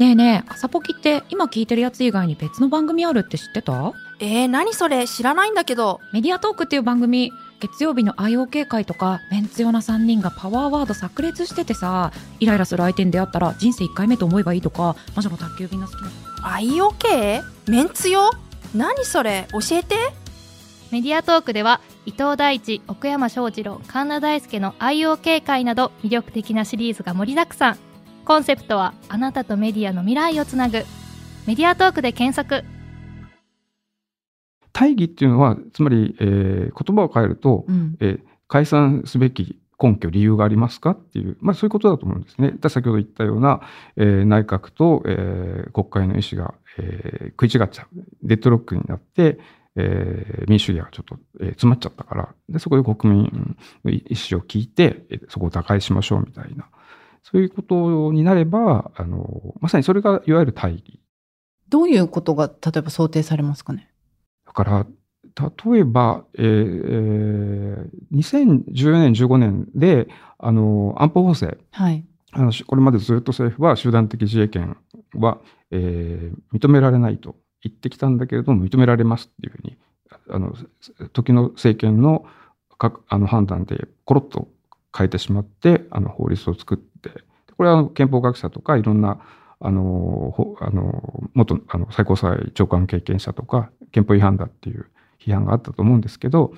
[0.00, 3.92] ねえねえ朝ポキって今聞いてるやつ以外に別の番組あるって知ってた？
[4.18, 5.06] えー、何それ？
[5.06, 6.00] 知らないんだけど。
[6.12, 7.30] メディアトークっていう番組
[7.60, 16.10] 月曜日の IOK 会とかメンツ用な3人がパワーワード炸裂しててさイライラする相手に出会ったら人生1回目と思えばいいとか魔女の宅急便が好きな
[16.58, 17.42] IOK?
[17.68, 18.30] メンツ用
[18.74, 19.46] 何それ？
[19.52, 19.94] 教えて。
[20.90, 27.78] メディアトークでは伊藤大地奥山翔二郎神田大輔の IOK 会など魅力的なシリーズが盛りだくさん
[28.24, 30.82] コンセプトはあなたとメディアの未来をつなぐ。
[31.46, 32.64] メディアトークで検索。
[34.72, 42.54] 大義っていうのはつまり、えー、言葉を変えると、うん、えー、解散すべき根拠理由がありますかっていう、まあ、そういうことだと思うんですね。
[42.62, 43.60] 先ほど言ったような、
[43.96, 48.04] えー、内閣と、えー、国会の意思が、えー、食い違っちゃう。
[48.22, 49.38] デッドロックになって、
[49.76, 52.34] えー、民主主義がちょっと、えー、詰まっちゃったから。
[52.48, 56.66] でそこで国民の意思を聞いて、えー、そこを打開しましょうみたいな
[57.24, 61.00] そういうことになれば、あの、まさにそれがいわゆる大義。
[61.68, 63.90] どういうことが例えば想定されますかね？
[64.46, 64.86] だから、
[65.72, 70.06] 例えば、えーえー2014年、15年で、
[70.38, 72.04] あの、安保法制、はい。
[72.36, 74.76] あのしこれまでずっと政府は集団的自衛権
[75.14, 75.38] は、
[75.70, 79.76] えー認められないと言ってきたんだけれども、認められますっていうふうに、
[80.28, 80.54] あの、
[81.12, 82.26] 時の政権の
[82.78, 84.48] 各あの判断でコロッと
[84.96, 87.10] 変えてしまって、あの法律を作って、
[87.56, 89.20] これは憲法学者とかいろんな、
[89.60, 94.86] あの、あの元あの最高裁長官経験者とか、憲法違反だっていう
[95.20, 96.52] 批判があったと思うんですけど、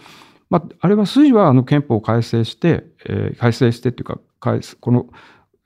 [0.50, 4.20] まあ、あれは筋はあの憲法を改正して、えー改正してっていうか、
[4.80, 5.06] この、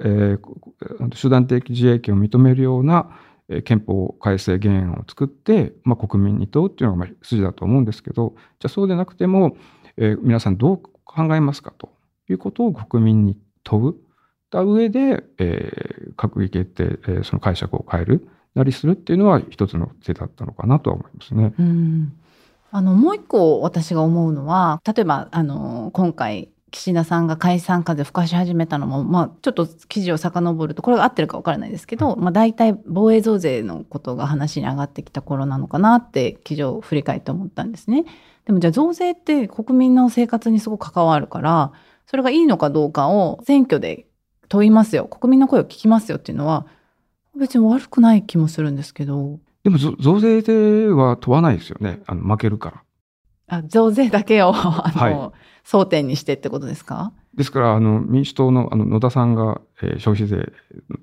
[0.00, 3.10] えー集団的自衛権を認めるような、
[3.64, 9.56] 憲法改正原案を作って、まあ、国民に問うっていうのが筋だと思うんですけど、じゃあそうでなくても、
[9.96, 11.99] えー皆さんどう考えますかと。
[12.32, 13.94] いうことを国民に問う。
[14.50, 21.54] た上で、えー閣議決定、えーその解釈を変えるなりするっていうのは一つの手だったのかなとは思いますね。
[21.58, 22.12] うん。
[22.72, 38.04] あの、もう一個私が思うのは、例えば、あの、今回、岸田さんが解散風吹かし始めたのも、まあ、ちょっと記事を遡ると、これが合ってるかわからないですけど、まあ、大体防衛増税のことが話に上がってきた頃なのかなって、記事を振り返って思ったんですね。
[38.44, 41.72] でもじゃあ増税って国民の生活にすごく関わるから、
[42.06, 44.06] それがいいのかどうかを選挙で
[44.48, 45.04] 問いますよ。
[45.06, 46.66] 国民の声を聞きますよっていうのは、
[47.38, 52.00] 別に悪くない気もするんですけど、でもぞ増税では問わないですよね。
[52.06, 52.82] あの負けるから。
[53.58, 55.32] あ増税だけをあの、は
[55.64, 57.12] 争点にしてってことですか？
[57.34, 60.52] ですから、あの民主党のあの野田さんが、えー消費税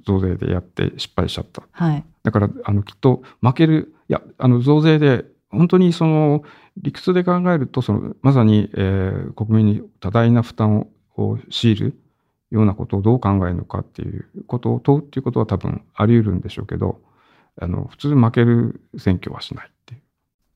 [0.06, 1.64] 増税でやって失敗しちゃった。
[1.72, 2.06] はい。
[2.24, 6.44] だから、あのきっと負ける、いや、あの増税で、本当にその
[6.82, 12.00] 理屈で考えると、そのまさに、えー国民に多大な負担を強いる
[12.52, 17.02] ようなことをどう考えるのかっていうことを問うっていうことは多分あり得るんでしょうけど、
[17.60, 20.02] あの普通負ける選挙はしないっていう。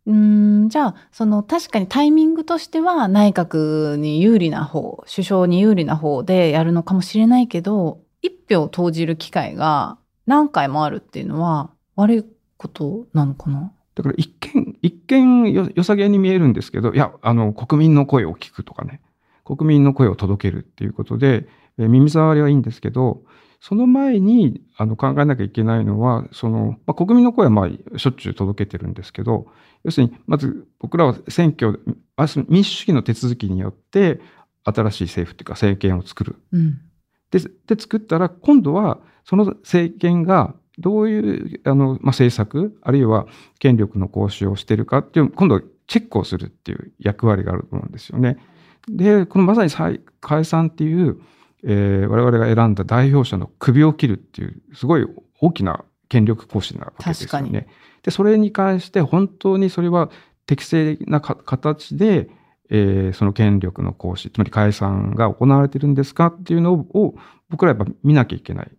[0.08, 12.26] うんじゃあその確かにタイミングとしては内閣に有利な方首相に有利な方でやるのかもしれないけど一票投じる機会が何回もあるっていうのは悪い
[12.58, 13.72] ことなのかな？
[14.02, 19.02] だから一見、一見よ良さげに見えるんですけど、いや、あの、国民の声を聞くとかね、
[19.44, 23.24] 国民の声を届けるっていうことで、えー耳障りはいいんですけど、
[23.60, 29.48] その前にあの考えなきゃいけないのは、その、まあ、国民の声はまあしょっちゅう届けてるんですけど、
[29.84, 31.80] 要するに、まず僕らは選挙、
[32.16, 34.20] あ民主主義の手続きによって、
[34.64, 36.36] 新しい政府っていうか政権を作る。
[36.52, 36.82] うん
[37.32, 43.28] で、で作ったら、今度はその政権がどういうあの、まあ、政策、あるいは
[43.60, 48.38] 権力の行使をしているかっていう、今度チェックをするっていう役割があると思うんですよね。
[48.88, 51.20] で、このまさに再解散っていう、
[51.64, 55.06] えー我々が選んだ代表者の首を切るっていう、すごい
[55.40, 57.68] 大きな権力行使なわけですよね。
[58.04, 60.10] で、それに関して本当にそれは
[60.46, 62.30] 適正なか形で、
[62.70, 67.16] えーその権力の行使、つまり解散が行われているんですかっていうのを
[67.50, 68.72] 僕らやっぱ見なきゃいけない。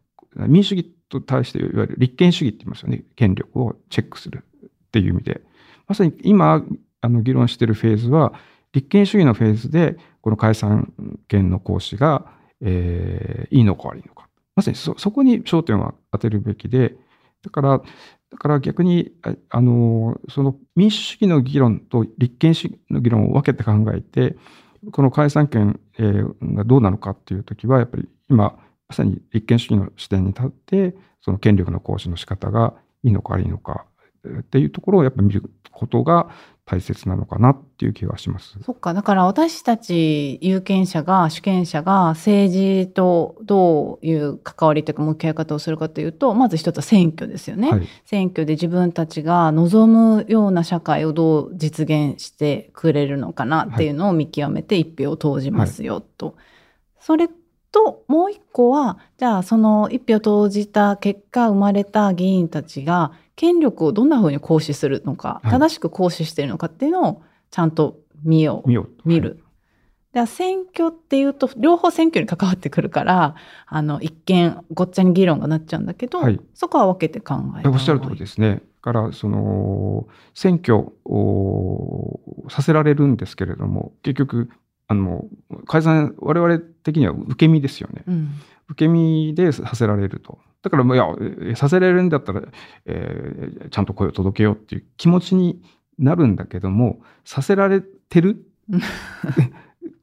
[0.49, 3.05] 民主主義と対していわゆる立憲主義って言いますよね。
[3.17, 5.43] 権力をチェックするっていう意味で。
[5.87, 6.65] まさに今、
[7.03, 8.33] あの議論しているフェーズは、
[8.73, 10.93] 立憲主義のフェーズで、この解散
[11.29, 14.29] 権の行使が、えーいいのか悪いのか。
[14.57, 16.95] まさにそそこに焦点を当てるべきで、
[17.43, 17.83] だから、
[18.31, 24.37] だから逆に、ああの、その民主主義の議論と立憲主義の議論を分けて考えて、
[24.93, 28.59] この解散権、えーがどうなのかっていうときは、やっぱり今、
[28.93, 33.87] まさに立憲主義の視点に立って、その権力の行使の仕方がいいのか悪いのか
[34.25, 36.29] えーっていうところをやっぱり見ることが
[36.67, 38.59] 大切なのかなっていう気がします。
[38.63, 47.71] そっかだから私たち有権者が主権者が政治とどういう関わりというか向き合い方をするかというとまず一つは選挙ですよね。
[47.71, 47.89] はい。
[48.05, 56.37] 選挙で自分たちが望むような社会をどう実現してくれるのかなっていうのを見極めて一票を投じますよと。
[57.01, 57.29] それ
[57.73, 68.93] ともう一個はじゃあその一票投じた結果生まれた議員たちが権力をどんなふうに行使するのか、はい正しく行使しているのかっていうのをちゃんと見よう見ようと。
[69.05, 69.43] 見る。
[70.13, 73.35] では選挙っていうと両方選挙に関わってくるから
[73.67, 78.63] あの一見ごっちゃに議論がなっちゃうんだけど、はいそこは分けて考えたおっしゃる通りですね。
[78.85, 84.49] だから、その、選挙をさせられるんですけれども、結局、
[84.93, 85.27] あの、
[85.67, 88.05] 解散、我々的には受け身ですよね。
[88.07, 88.31] うん
[88.69, 90.39] 受け身でさせられると。
[90.63, 91.07] だから、まあいや、
[91.51, 92.43] えさせられるんだったら、
[92.87, 95.61] えーちゃんと声を届けようっていう気持ちに
[95.99, 98.81] なるんだけども、させられてるう ん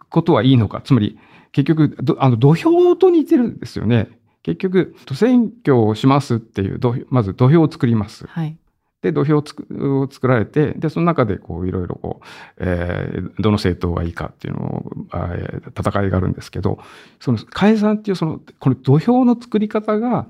[0.10, 0.82] ことはいいのか。
[0.82, 1.17] つまり、
[1.52, 4.10] 結局、どあの土俵と似てるんですよね。
[4.43, 8.28] 結局、選挙をしますっていうまず土俵を作ります。
[8.28, 8.58] はい
[9.02, 12.26] で土俵を作られてでその中でこういろいろこう、
[12.58, 16.80] えーどの政党がいいかっていうのを、あえー戦いがあるんですけど
[17.20, 20.28] その解散っていうそのこの土俵の作り方が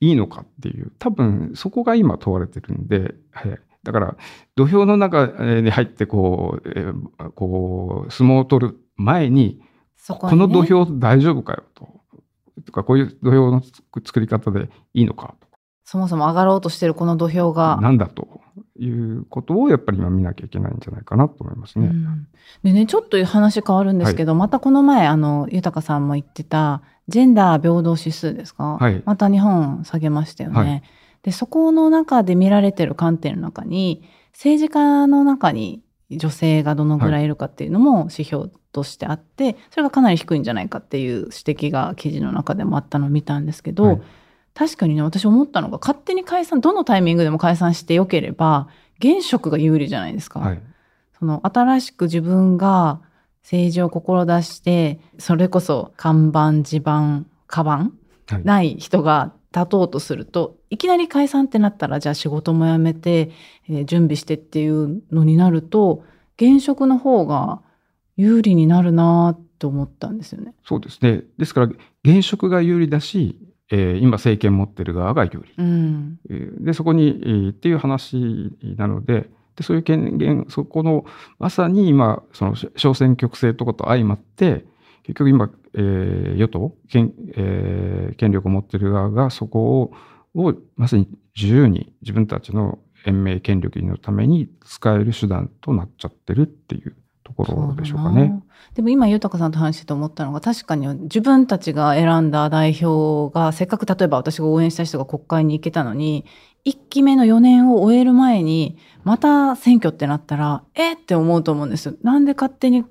[0.00, 3.58] いいのかっていう多分そこが今問われてるんで、はい。
[3.82, 4.16] だから
[4.56, 5.26] 土俵の中
[5.60, 9.60] に入ってこう,、えーこう相撲を取る前に
[9.96, 10.46] そこにね。
[10.46, 11.96] この土俵大丈夫かよと。
[12.64, 13.62] とかこういう土俵の
[14.04, 15.45] 作り方でいいのかと
[15.86, 17.78] そもそも上がろうとしてるこの土俵が。
[17.80, 18.40] なんだと
[18.76, 21.86] いうことをやっぱり今見なきゃいけないんじゃないかなと思いますね。
[21.86, 22.26] うん
[22.64, 30.58] でね、ちょっと話変わるんですけど、またこの前、あの、豊さんも言ってた、ジェンダー平等指数ですか、はいまた日本下げましたよね。
[30.58, 30.82] はい
[31.22, 44.02] で、そこの中で見られてる観点の中に、政治家の中に女性がどのぐらいいるかっていうのも指標としてあって、それがかなり低いんじゃないかっていう指摘が記事の中でもあったのを見たんですけど、はい
[44.56, 50.40] 確かにね、私思ったのが、勝手に解散、どのタイミングでも解散してよければ、現職が有利じゃないですか。
[50.40, 50.62] はい。
[51.18, 53.00] その新しく自分が
[53.42, 57.92] 政治を志して、それこそ看板、地盤、カバン
[58.30, 63.32] はいない人が立とうとすると、いきなり解散ってなったら、じゃあ仕事も辞めて、
[63.68, 66.02] えー準備してっていうのになると、
[66.38, 67.60] 現職の方が
[68.16, 70.54] 有利になるなと思ったんですよね。
[70.64, 71.24] そうですね。
[71.36, 71.68] ですから、
[72.04, 73.38] 現職が有利だし、
[73.70, 75.52] えー今政権持ってる側が有利。
[75.58, 76.18] うん。
[76.30, 81.04] えーで、そこに、えーっていう話なので、でそういう権限、そこの、
[81.38, 84.64] まさに今、その小選挙区制とかと相まって、
[85.04, 89.92] 結局今、えー与党権、えー権力を持ってる側がそこを、
[90.48, 96.94] をまさに自由に自分たちの延命権力のために使える手段となっちゃってるっていう
[97.26, 98.40] ところでしょうかね。
[98.74, 106.24] でも今豊さんと話してて思ったのが確かに自分たちが選んだ代表がせっかく例えば私が応援した人が国会に行けたのに
[106.64, 111.94] 1期目の4年を終える前にまた選挙ってなったらえって思うと思うんですよ。
[112.02, 112.84] なんで勝手に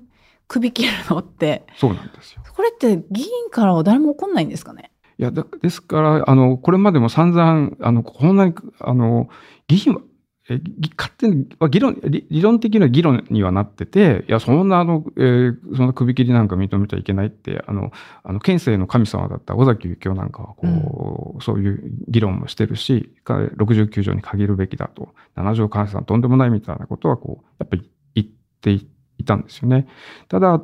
[0.48, 1.66] 首切るのって。
[1.76, 2.42] そうなんですよ。
[2.54, 4.90] これって議員からは誰も怒んないんですかね？
[5.18, 9.28] いや、だですから、あの、これまでも散々、あの、こんなに、あの、
[9.66, 10.00] 議員は、
[10.48, 17.90] えぎ勝手に、まあ議論、理理論的な議論にはなってて、いや、そんな、あの、えーそんな首切りなんか認めちゃいけないって、あの、
[18.22, 28.28] あの、県政の神様だった尾崎幸夫なんかは、こう、そういう議論もしてるし、か69条に限るべきだと、7条解散とんでもないみたいなことは、こう、やっぱり言っ
[28.60, 29.88] ていたんですよね。
[30.28, 30.62] ただ、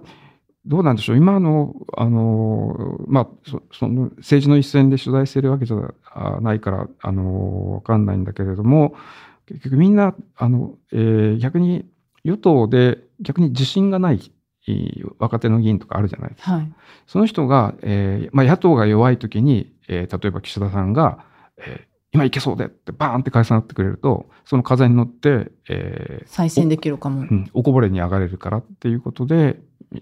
[0.65, 5.77] どうなんでしょう、今の、あの、まあ、そその政治の一線で取材しているわけじゃ
[6.15, 8.95] あないから、あの、わかんないんだけれども、
[9.53, 11.85] 結局みんな、あの、えー逆に
[12.25, 14.33] 与党で逆に自信がない
[14.69, 16.53] えー若手の議員とかあるじゃないですか。
[16.53, 16.73] はい。
[17.07, 21.25] その人が、えーまあ、野党が弱い時に、えー例えば岸田さんが、
[21.57, 27.23] えー今いけそうでってバーンって解散なってくれると、その風に乗って、えー再選できるかも。
[27.23, 29.59] うん、おこぼれに上がれるからっていうことで、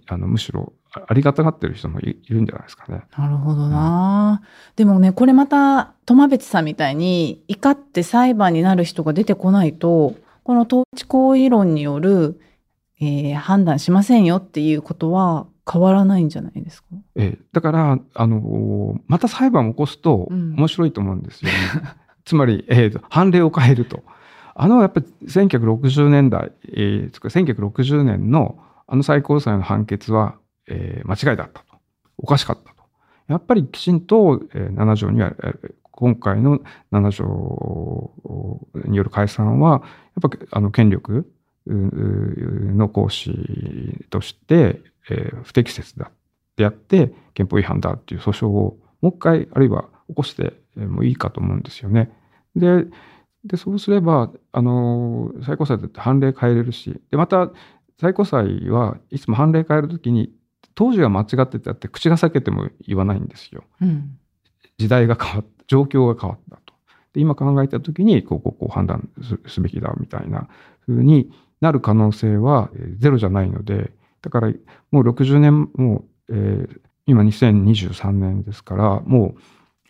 [0.08, 3.02] あのむしろあありがたがってる人もいいるんじゃないですかね。
[3.16, 4.42] なるほどな、
[4.76, 12.40] でもね、これまた、苫別さんみたいに、怒って裁判になる人が出てこないと、この統治行為論による、
[13.00, 16.88] えー判断しませんよっていうことは変わらないんじゃないですか？
[17.16, 21.56] えーだから、あのまた裁判を起こすとうん面白いと思うんですよね。
[22.26, 24.02] つまり、えーと判例を変えると。
[24.54, 30.34] あのやっぱり1960年代、えーつか1960年のあの最高裁の判決は、
[30.70, 31.66] えー間違いだったと。
[32.18, 32.76] おかしかったと。
[33.28, 35.34] やっぱりきちんと、えー7条には、
[35.90, 36.60] 今回の
[36.92, 38.12] 7条
[38.86, 39.82] による解散は、
[40.22, 41.30] やっぱあの権力
[41.66, 44.80] の行使として、
[45.10, 46.12] えー不適切だっ
[46.56, 52.10] てやって憲法違反だっていう訴訟をもう一回あるいは起こしてもいいかと思うんですよね。
[52.54, 52.84] で
[53.44, 57.50] でそうすればあの最高裁だって判例変えれるしでまた
[57.98, 60.30] 最高裁はいつも判例変えるときに
[60.74, 63.64] 当時は間違ってたって口が裂けても言わないんですよ。
[63.80, 64.18] うん。
[64.78, 66.74] 時代が変わった状況が変わったと。
[67.12, 70.48] で今考えたときにこうこうこう判断すすべきだみたいな
[70.86, 71.30] 風に
[71.60, 73.92] なる可能性はえーゼロじゃないので
[74.22, 74.52] だから
[74.90, 79.34] もう60年もう、えー今2023年ですからも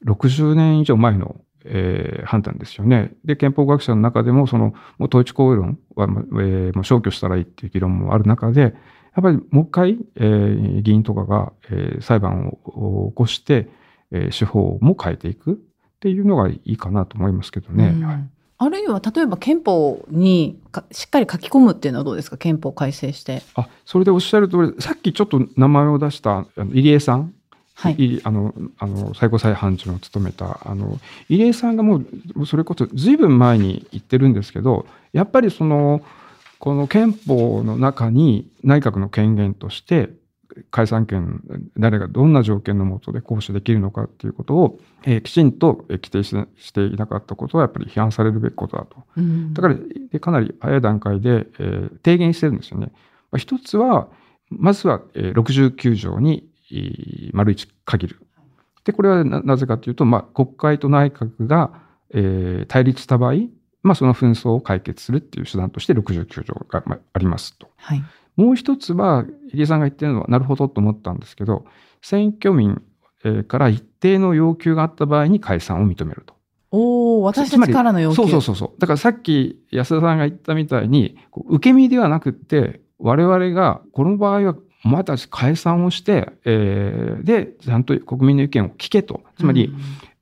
[0.07, 3.13] う60年以上前の、えー判断ですよね。
[3.25, 8.75] で憲法学者の中でもそのもう統一行為論は、えーもう消去したらいいっていう議論もある中で
[9.17, 13.69] やっぱりもう一回、えー議員とかが、えー裁判を起こして、
[14.11, 15.57] えー手法も変えていくっ
[16.01, 17.95] ていうのがいいかなと思いますけどね。
[17.97, 18.29] うんはい
[18.63, 22.37] あるいは、例えば憲法にかしっかり書き込むっていうのはどうですか？
[22.37, 23.41] 憲法改正して。
[23.55, 27.33] あそれでおっしゃる通りさっきちょっと名前を出した入江さん
[27.73, 27.95] はい。
[27.95, 31.01] いあのあの最高裁判事を務めたあの
[31.31, 34.85] 入江さんがもうもうそれこそずいぶん前に言ってるんですけど
[35.15, 36.03] やっぱりその
[36.61, 40.11] この憲法の中に内閣の権限として
[40.71, 41.43] 解散権
[41.79, 49.05] 誰がどんな条件の下で行使できるのかっていうことを、えーきちんとえー規定ししていなかったことはやっぱり批判されるべきことだと。
[49.17, 49.77] うんだから
[50.13, 52.93] でかなり早い段階で、えー提言してるんですよね。
[53.31, 54.09] まあ一つは
[54.51, 58.21] まずは、えー69条にえー丸一限る。
[58.85, 61.71] でこれはななぜかというと、まあ、国会と内閣が、
[62.13, 63.35] えー対立した場合、
[63.83, 67.69] まあ、その紛争を解決するっていう手段として69条がまあありますと。
[67.77, 68.05] はい。
[68.37, 71.65] もう一つは、入江さんが言ってるのは、なるほどと思ったんですけど、
[72.03, 72.81] 選挙民
[73.25, 76.35] えーから一定の要求があった場合に解散を認めると。
[76.71, 78.17] おお、私たちからの要求。
[78.17, 78.81] そうそうそうそう。
[78.81, 81.19] だからさっき安田さんが言ったみたいに、
[81.49, 89.23] 受け身ではなくって、我々がこの場合はお前たち解散をして、えーで、ちゃんと国民の意見を聞けと。
[89.37, 89.81] つまり、うん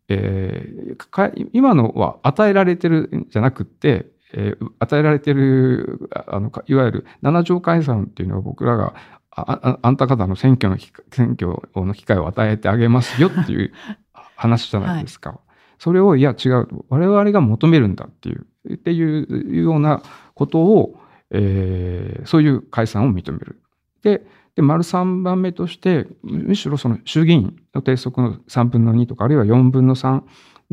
[0.09, 8.95] えーか今のは与えられてるんじゃなくって、えー与えられてるああのかいわゆる七条解散っていうのは僕らが
[9.31, 13.73] あああんた方の選挙の機会選挙の機会を与えてあげますよっていう
[14.37, 15.41] 話じゃないですか。
[15.79, 20.03] それをいや違う我々が求めるんだっていうっていうような
[20.35, 20.99] ことを、
[21.31, 23.61] えーそういう解散を認める。
[24.03, 24.27] で
[24.59, 30.23] で丸3番目としてむしろその衆議院の定則の3分の2とかあるいは4分の3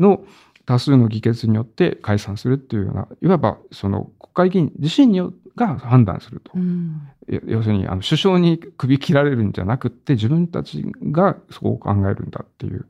[0.00, 0.24] の
[0.64, 6.50] 多数の議決によって解散するっていうようないわばその国会議員自身によが判断すると。
[6.56, 12.86] うん要要するにあの首相に首切られるんじゃなくって自分たちがそう考えるんだっていう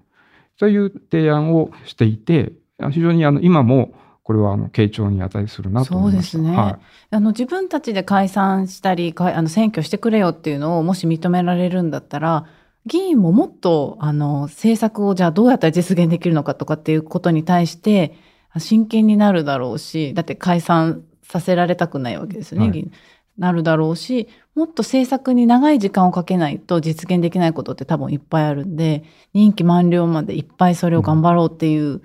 [0.59, 3.93] そういう提案をしていてあ非常にあの今も
[4.27, 6.33] これはあの傾聴に値するなと思いました。
[6.33, 6.57] そうですね。
[6.57, 6.79] はい。
[7.15, 12.45] あの自分たちで解散したりかあの選挙してくれよっていうのをもし認められるんだったら
[12.87, 18.19] 議員ももっとあの政策をじゃあどうやったら実現できるのかとかっていうことに対して
[18.59, 22.91] 真剣になるだろうしだって解散させられたくないわけですよね、はい。
[23.39, 29.05] なるだろうしもっと政策に長い時間をかけないと実現できないことって多分いっぱいあるんで
[29.35, 32.03] 任期満了までいっぱいそれを頑張ろうっていう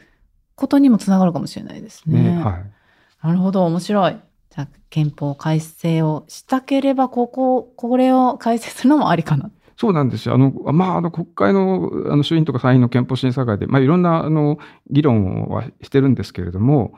[0.61, 2.35] ことにもつながるかもしれないですね。
[2.37, 2.63] ねはい
[3.23, 4.17] なるほど、面白い。
[4.49, 9.51] じゃあ、憲法改正をしたければ、ここ、これを改正するのもありかな。
[9.77, 10.35] そうなんですよ。
[10.35, 14.57] あの、まあ、あの、国会の、あの、衆院とか参院の憲法審査会で、まあ、いろんな、あの、
[14.89, 16.93] 議論はしてるんですけれども、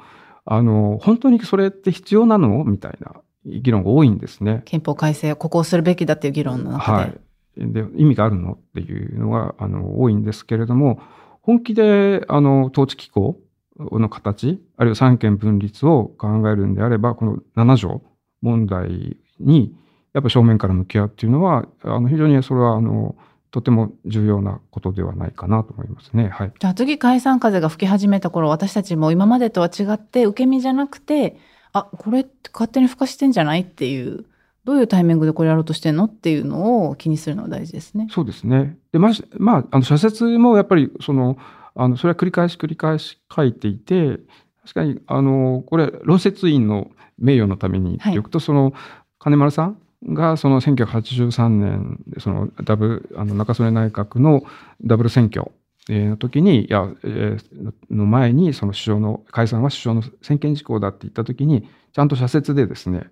[0.45, 4.61] あの、本当にそれって必要なのみたいな議論が多いんですね。
[4.65, 6.97] 憲法改正をここをするべきだっていう議論の中で。
[6.97, 7.19] はい。
[7.57, 10.99] で、意味があるのっていうのが、あの、多いんですけれども、
[11.41, 13.39] 本気で、あの、統治機構
[13.77, 18.01] の形、あるいは三権分立を考えるんであれば、この7条
[18.41, 19.75] 問題に、
[20.13, 23.15] やっぱ正面から向き合うっていうのは、あの、非常にそれは、あの、
[23.53, 26.27] とても重要なことではないかなと思いますね。
[26.29, 26.53] はい。
[26.59, 31.37] じゃあ次解散風が吹き始めた頃、私たちも今までとは違って、受け身じゃなくて、
[31.71, 34.25] あ、これって勝手に吹かしてんじゃないっていう、
[34.65, 38.07] どういうタイミングでこれやろうとしてんのっていうのを気にするのは大事ですね。
[38.09, 38.77] そうですね。
[38.91, 41.37] で、まじ、まあ、あの、社説もやっぱり、その、
[41.75, 44.19] あの、それは繰り返し繰り返し書いていて、
[44.63, 48.73] 確かに、あの、これ、論説委員の名誉のために言っておくと、その、
[49.19, 49.77] 金丸さん
[50.13, 54.43] が、その1983年、その、ダブ、あの、中曽根内閣の
[54.83, 55.51] ダブル選挙
[55.89, 63.03] えーの時に、いや、えーの前に、その首相の、解散は首相の専権事項だって言った時に、ちゃんと社説でですね、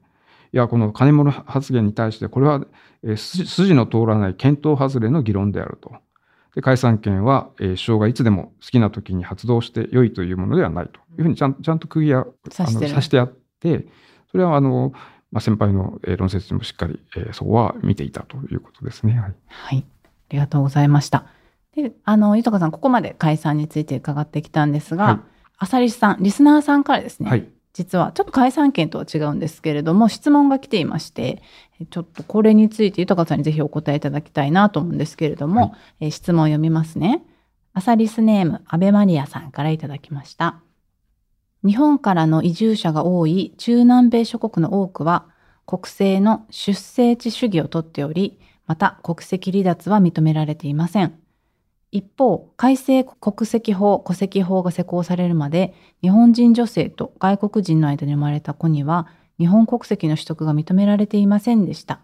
[0.54, 2.66] いや、この金物発言に対して、これは、
[3.16, 5.94] 筋の通らない検討外れの議論であると。
[6.56, 13.86] で、解散権は、えー首相がいつでも好きな時に発動して良いというものではないというふうにちゃんちゃんと釘や、あの、指してあって、
[14.32, 14.92] それは、あの、
[15.32, 19.14] まあ、先輩のえー論説にもしっかり、えーそこは見ていたということですね。
[19.14, 19.34] はい。
[19.48, 19.86] はい。
[19.88, 21.26] ありがとうございました。
[21.76, 25.20] で、あの、豊さん、ここまで解散について伺ってきたんですが、はい
[25.64, 27.48] 浅利さん、リスナーさんからですね、はい。
[27.74, 31.42] 実はちょっと解散権とは違うんですけれども、質問が来ていまして、
[31.80, 37.24] えちょっとこれについて豊さんにぜひお答えいただきたいなと思うんですけれども、はいえー質問を読みますね。
[37.74, 40.60] アサリスネーム、アベマリアさんからいただきました。
[41.64, 45.28] 日本からの移住者が多い中南米諸国の多くは、
[45.66, 51.14] 国政の出生地主義をとっており、また国籍離脱は認められていません。
[51.92, 62.00] 一方、改正国籍法、戸籍法が施行されるまで、日本人女性と外国人の間に生まれた子には、日本国籍の取得が認められていませんでした。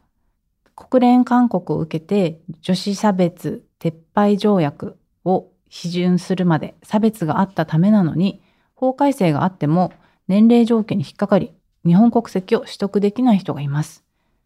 [0.76, 8.42] 国連勧告を受けて、女子差別撤廃条約を批准するまで差別があったためなのに、
[8.76, 9.94] 法改正があっても
[10.28, 11.54] 年齢条件に引っかかり、
[11.86, 14.04] 日本国籍を取得できない人がいます。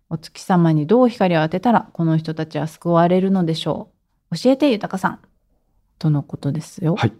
[0.10, 3.89] お月様にどう光を当てたら、この人たちは救われるのでしょ
[4.30, 4.38] う。
[4.38, 5.20] 教えて豊さん
[6.02, 6.95] とのことですよ。
[6.95, 7.14] はい。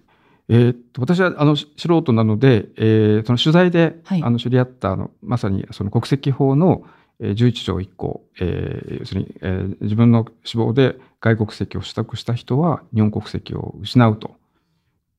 [0.50, 6.84] えーっと私はあのし素人なので、えーその取材で、はいあの知り合ったあのまさにその国籍法の
[7.20, 14.32] えー11条1項、えー要するに、えー自分の死亡で外国籍を取得した人は日本国籍を失うと。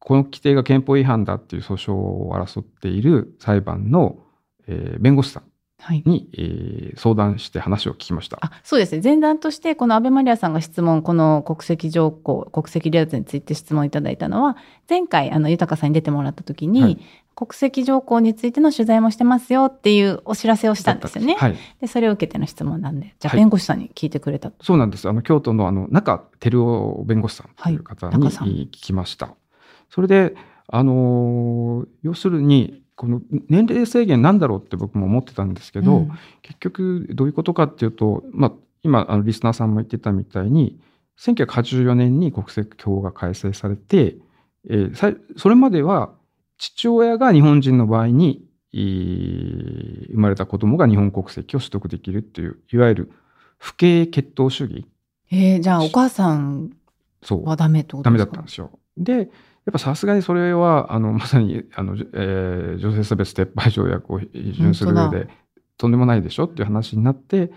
[0.04, 4.18] この規定が憲法違反だっていう訴訟を争っている裁判の、
[4.66, 5.44] えー弁護士さん
[5.82, 6.02] はい。
[6.06, 8.38] に、えー相談して話を聞きました。
[8.40, 14.56] あそうですね前段としてこの安倍マリアさんが質問この国籍条項国籍離脱について質問いただいたのは
[14.88, 16.98] 前回あの豊さんに出てもらった時に、はい
[17.34, 21.34] 国籍条項についての取材もしてますよっていうお知らせをしたんですよね。
[21.38, 21.56] はい。
[21.80, 24.62] でそれを受けての質問なんでじゃあはい弁護士さんに聞いてくれたと。
[24.62, 25.08] そうなんです。
[25.08, 29.34] あの京都のあの中照夫弁護士さんという方に聞きました。
[29.88, 30.34] それで、
[30.68, 36.10] あのー要するにこの年齢制限なんだろうって僕も思ってたんですけど、うん。
[36.42, 38.52] 結局どういうことかっていうと、まあ、
[38.84, 40.78] 今あのリスナーさんも言ってたみたいに
[41.18, 44.14] 1984年に国籍法が改正されて、
[44.70, 46.12] えーそれまでは
[46.58, 53.12] 父親が日本人の場合にえー生まれた子供が日本国籍を取得できるっていういわゆる
[53.58, 54.86] 父系血統主義。
[55.32, 56.70] えーじゃあお母さん
[57.22, 57.44] そう。
[57.48, 58.32] はダメってことダメですか？
[58.32, 58.70] だったんですよ。
[58.96, 59.28] で
[59.64, 65.28] やっぱさすがにそれはあの まさにあの、えー女性差別撤廃条約を批准する上本で
[65.76, 67.52] とんでもないでしょっていう話になって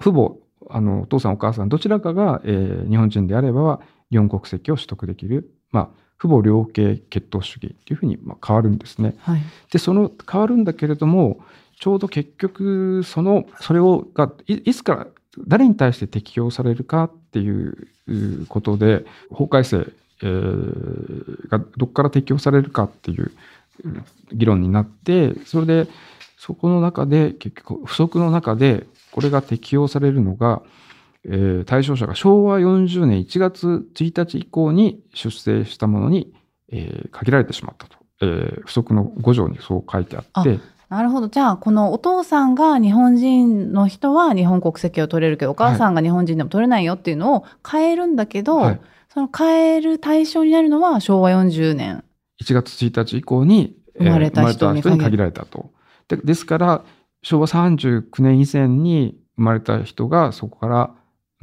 [0.00, 0.36] 父母
[0.70, 3.80] あのお父さんお母さんどちらかが、えー日本人であれば
[4.10, 9.14] 日本国籍を取得できる、まあ、父母両系血統主義っていうふうに、まあ、変わるんですね。
[9.20, 9.40] はい。
[9.70, 11.40] でその変わるんだけれども
[11.78, 15.06] ちょうど結局そのそれをがいいつから
[15.46, 19.86] 誰に対して適用されるかっていううことで法改正、
[20.22, 23.30] えーがどこから適用されるかっていう
[23.84, 24.02] う
[24.32, 25.90] 議論になってそれで
[26.36, 30.62] そこの中で結局不足の中でこれが適用されるのが、
[31.24, 36.32] えー対象者が昭和40年1月1日以降に出生したものに、
[36.70, 40.60] えー限られてしまったと、えー不足の5条にそう書いてあって。
[40.88, 41.28] なるほど。
[41.28, 48.80] じゃあ、このお父さんが日本人の人は日本国籍を取れるけど、お母さんが日本人でも取れないよっていうのを変えるんだけど、はい
[49.12, 52.04] その変える対象になるのは昭和40年。
[52.42, 55.72] 1月1日以降に、えー生まれた人に限られたと。
[56.06, 56.84] でですから
[57.22, 60.94] 昭和39年以前に生まれた人がそこから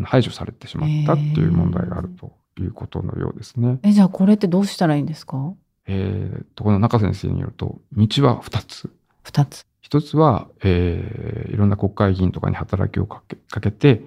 [0.05, 3.80] 排除されてしまったっていう問題があるということのようですね。
[3.84, 5.53] え、じゃあこれってどうしたらいいんですか？
[5.88, 8.89] えーとこの中先生によると道は2つ。
[9.24, 9.66] 二つ。
[9.82, 14.01] 一つは、えーいろんな国会議員とかに働きをかけかけて、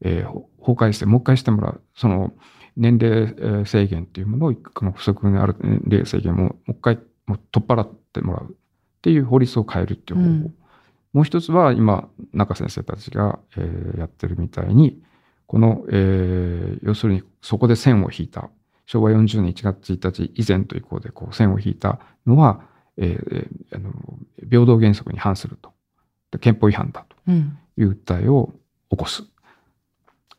[0.00, 1.80] えーほ法改正もう一回してもらう。
[1.94, 2.32] その
[2.76, 8.54] 年齢えー制限っていうものを、この不足にある年齢制限ももう一回もう取っ払ってもらうっ
[9.02, 10.30] ていう法律を変えるっていう方法。
[10.30, 10.54] うん
[11.12, 15.02] もう一つは今、中先生たちが、えーやってるみたいに、
[15.48, 18.48] この、えー要するにそこで線を引いた、
[18.86, 22.60] 昭和40年1月1日以前と以降でこう線を引いたのは、
[22.96, 23.92] えーえーあの
[24.48, 25.72] 平等原則に反すると。
[26.30, 27.58] で憲法違反だとうん。
[27.76, 28.52] いう訴えを
[28.90, 29.24] 起こす。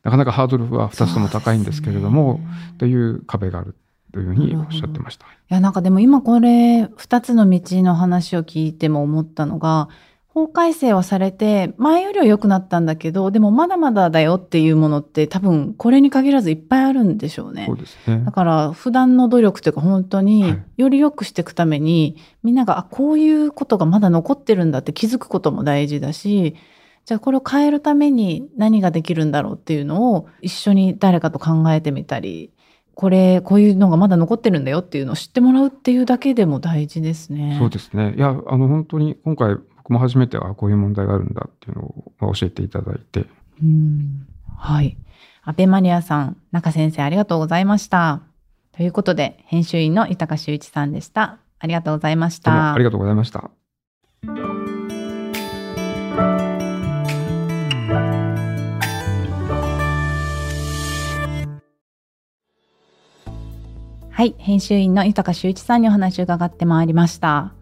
[0.03, 2.39] なかなかハードルは2つとも高いんですけれども、
[2.77, 3.75] という壁がある
[4.13, 5.25] というふうにおっしゃってました。
[5.25, 9.89] いや、なんかでも今これ、二つの道の話を聞いても思ったのが、
[10.33, 17.77] 法改正はされて、前よりは良くなったんだけど、でもまだまだだよっていうものって多分これに限らずいっぱいあるんでしょうねそう。
[17.77, 18.31] ですねだ。
[18.31, 26.55] から普段の努力というか本当はにいより良くしていくためにみんながあこういうことがまだ残ってるんだって気づくことも大事だし
[27.05, 32.51] じゃあこれを変えるために何ができるんだろうっていうのを一緒に誰かと考えてみたり
[32.93, 37.55] これこういうのがまだ残ってるんだよっていうのを知ってもらうっていうだけでも大事ですね。
[37.57, 38.13] そうですね。
[38.15, 41.83] いや、あの、本当に今回僕も初めて、あこういう問題があるんだっていうの
[42.29, 43.25] を教えていただいて、
[43.61, 44.97] うんはい。
[45.43, 48.21] 安倍マリアさん、中先生ありがとうございました。
[48.73, 51.39] ということで、編集員の豊修一さんでした。
[51.57, 52.73] ありがとうございました。
[52.73, 53.49] ありがとうございました。
[64.21, 64.35] はい。
[64.37, 67.55] 編集員の豊修一さんにお話を伺ってまいりました。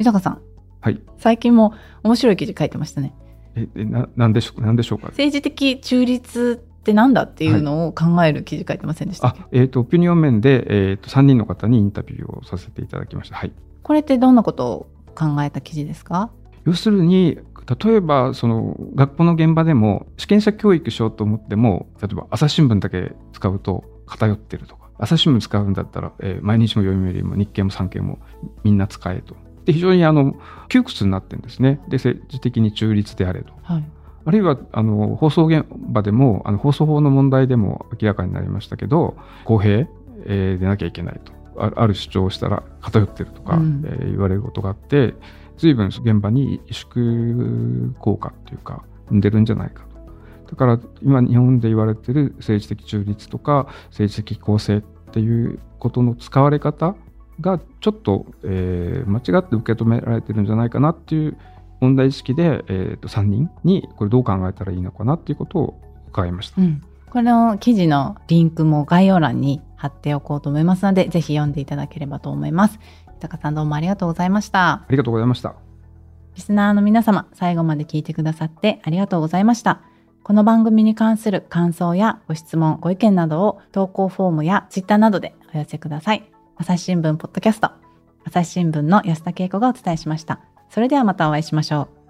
[0.00, 0.42] 豊さん、
[0.80, 1.00] はい。
[1.16, 3.14] 最近も面白い記事書いてましたね。
[3.54, 5.10] え、えな、なんでしょう、なんでしょうか？
[5.10, 13.36] 政治的中立ってなんだっていうのを考える記事書いてませんでしたっけ、あ、えっ、と、オピニオン面で、えっ、と、3人の方にインタビューをさせていただきました。
[13.36, 13.52] はい。
[13.84, 16.32] これってどんなことを考えた記事ですか？
[16.64, 17.38] 要するに、
[17.84, 28.18] 例えば、その、学校の現場でも、試験者教育しようと思っても、例えば朝日新聞だけ使うと偏ってるとか、朝日新聞使うんだったら、えー毎日も読売も日経も産経も
[28.64, 29.34] みんな使えと。
[29.64, 30.34] で、非常にあの、
[30.68, 31.80] 窮屈になってるんですね。
[31.88, 33.52] で、政治的に中立であれと。
[33.62, 33.84] はい。
[34.24, 39.88] あるいはあの放送現場でもあの放送法の問題でも明らかになりましたけど公平、
[40.26, 45.14] えーでなきゃいけないとあある主張をしたら偏ってるとか、うんえー言われることがあって
[45.58, 49.91] 随分現場に萎縮効果っていうか生んでるんじゃないかと
[50.52, 56.94] だから今日本で言われてる政治的中立とか政治的公正っていうことの使われ方
[57.40, 61.38] がちょっと、えー間違って受け止められてるんじゃないかなっていう
[61.80, 66.60] 問題意識で、えー、と3人にこれどう考えたらいいのかなっていうことを伺いました。
[66.60, 72.78] うん、この記事のリンクも概要欄に貼っておこうと思いますので、ぜひ読んでいただければと思います。
[73.14, 74.72] 豊さんどうもありがとうございました。
[74.72, 75.54] ありがとうございました。
[76.34, 79.80] リスナーの皆様、最後まで聞いてくださってありがとうございました。
[80.24, 86.30] この番組に関する感想やご質問、ご意見などを投稿フォームやツイッターなどでお寄せください。
[86.56, 87.72] 朝日新聞ポッドキャスト、
[88.24, 90.40] 朝日新聞の安田恵子がお伝えしました。
[90.70, 92.01] それではまたお会いしましょう。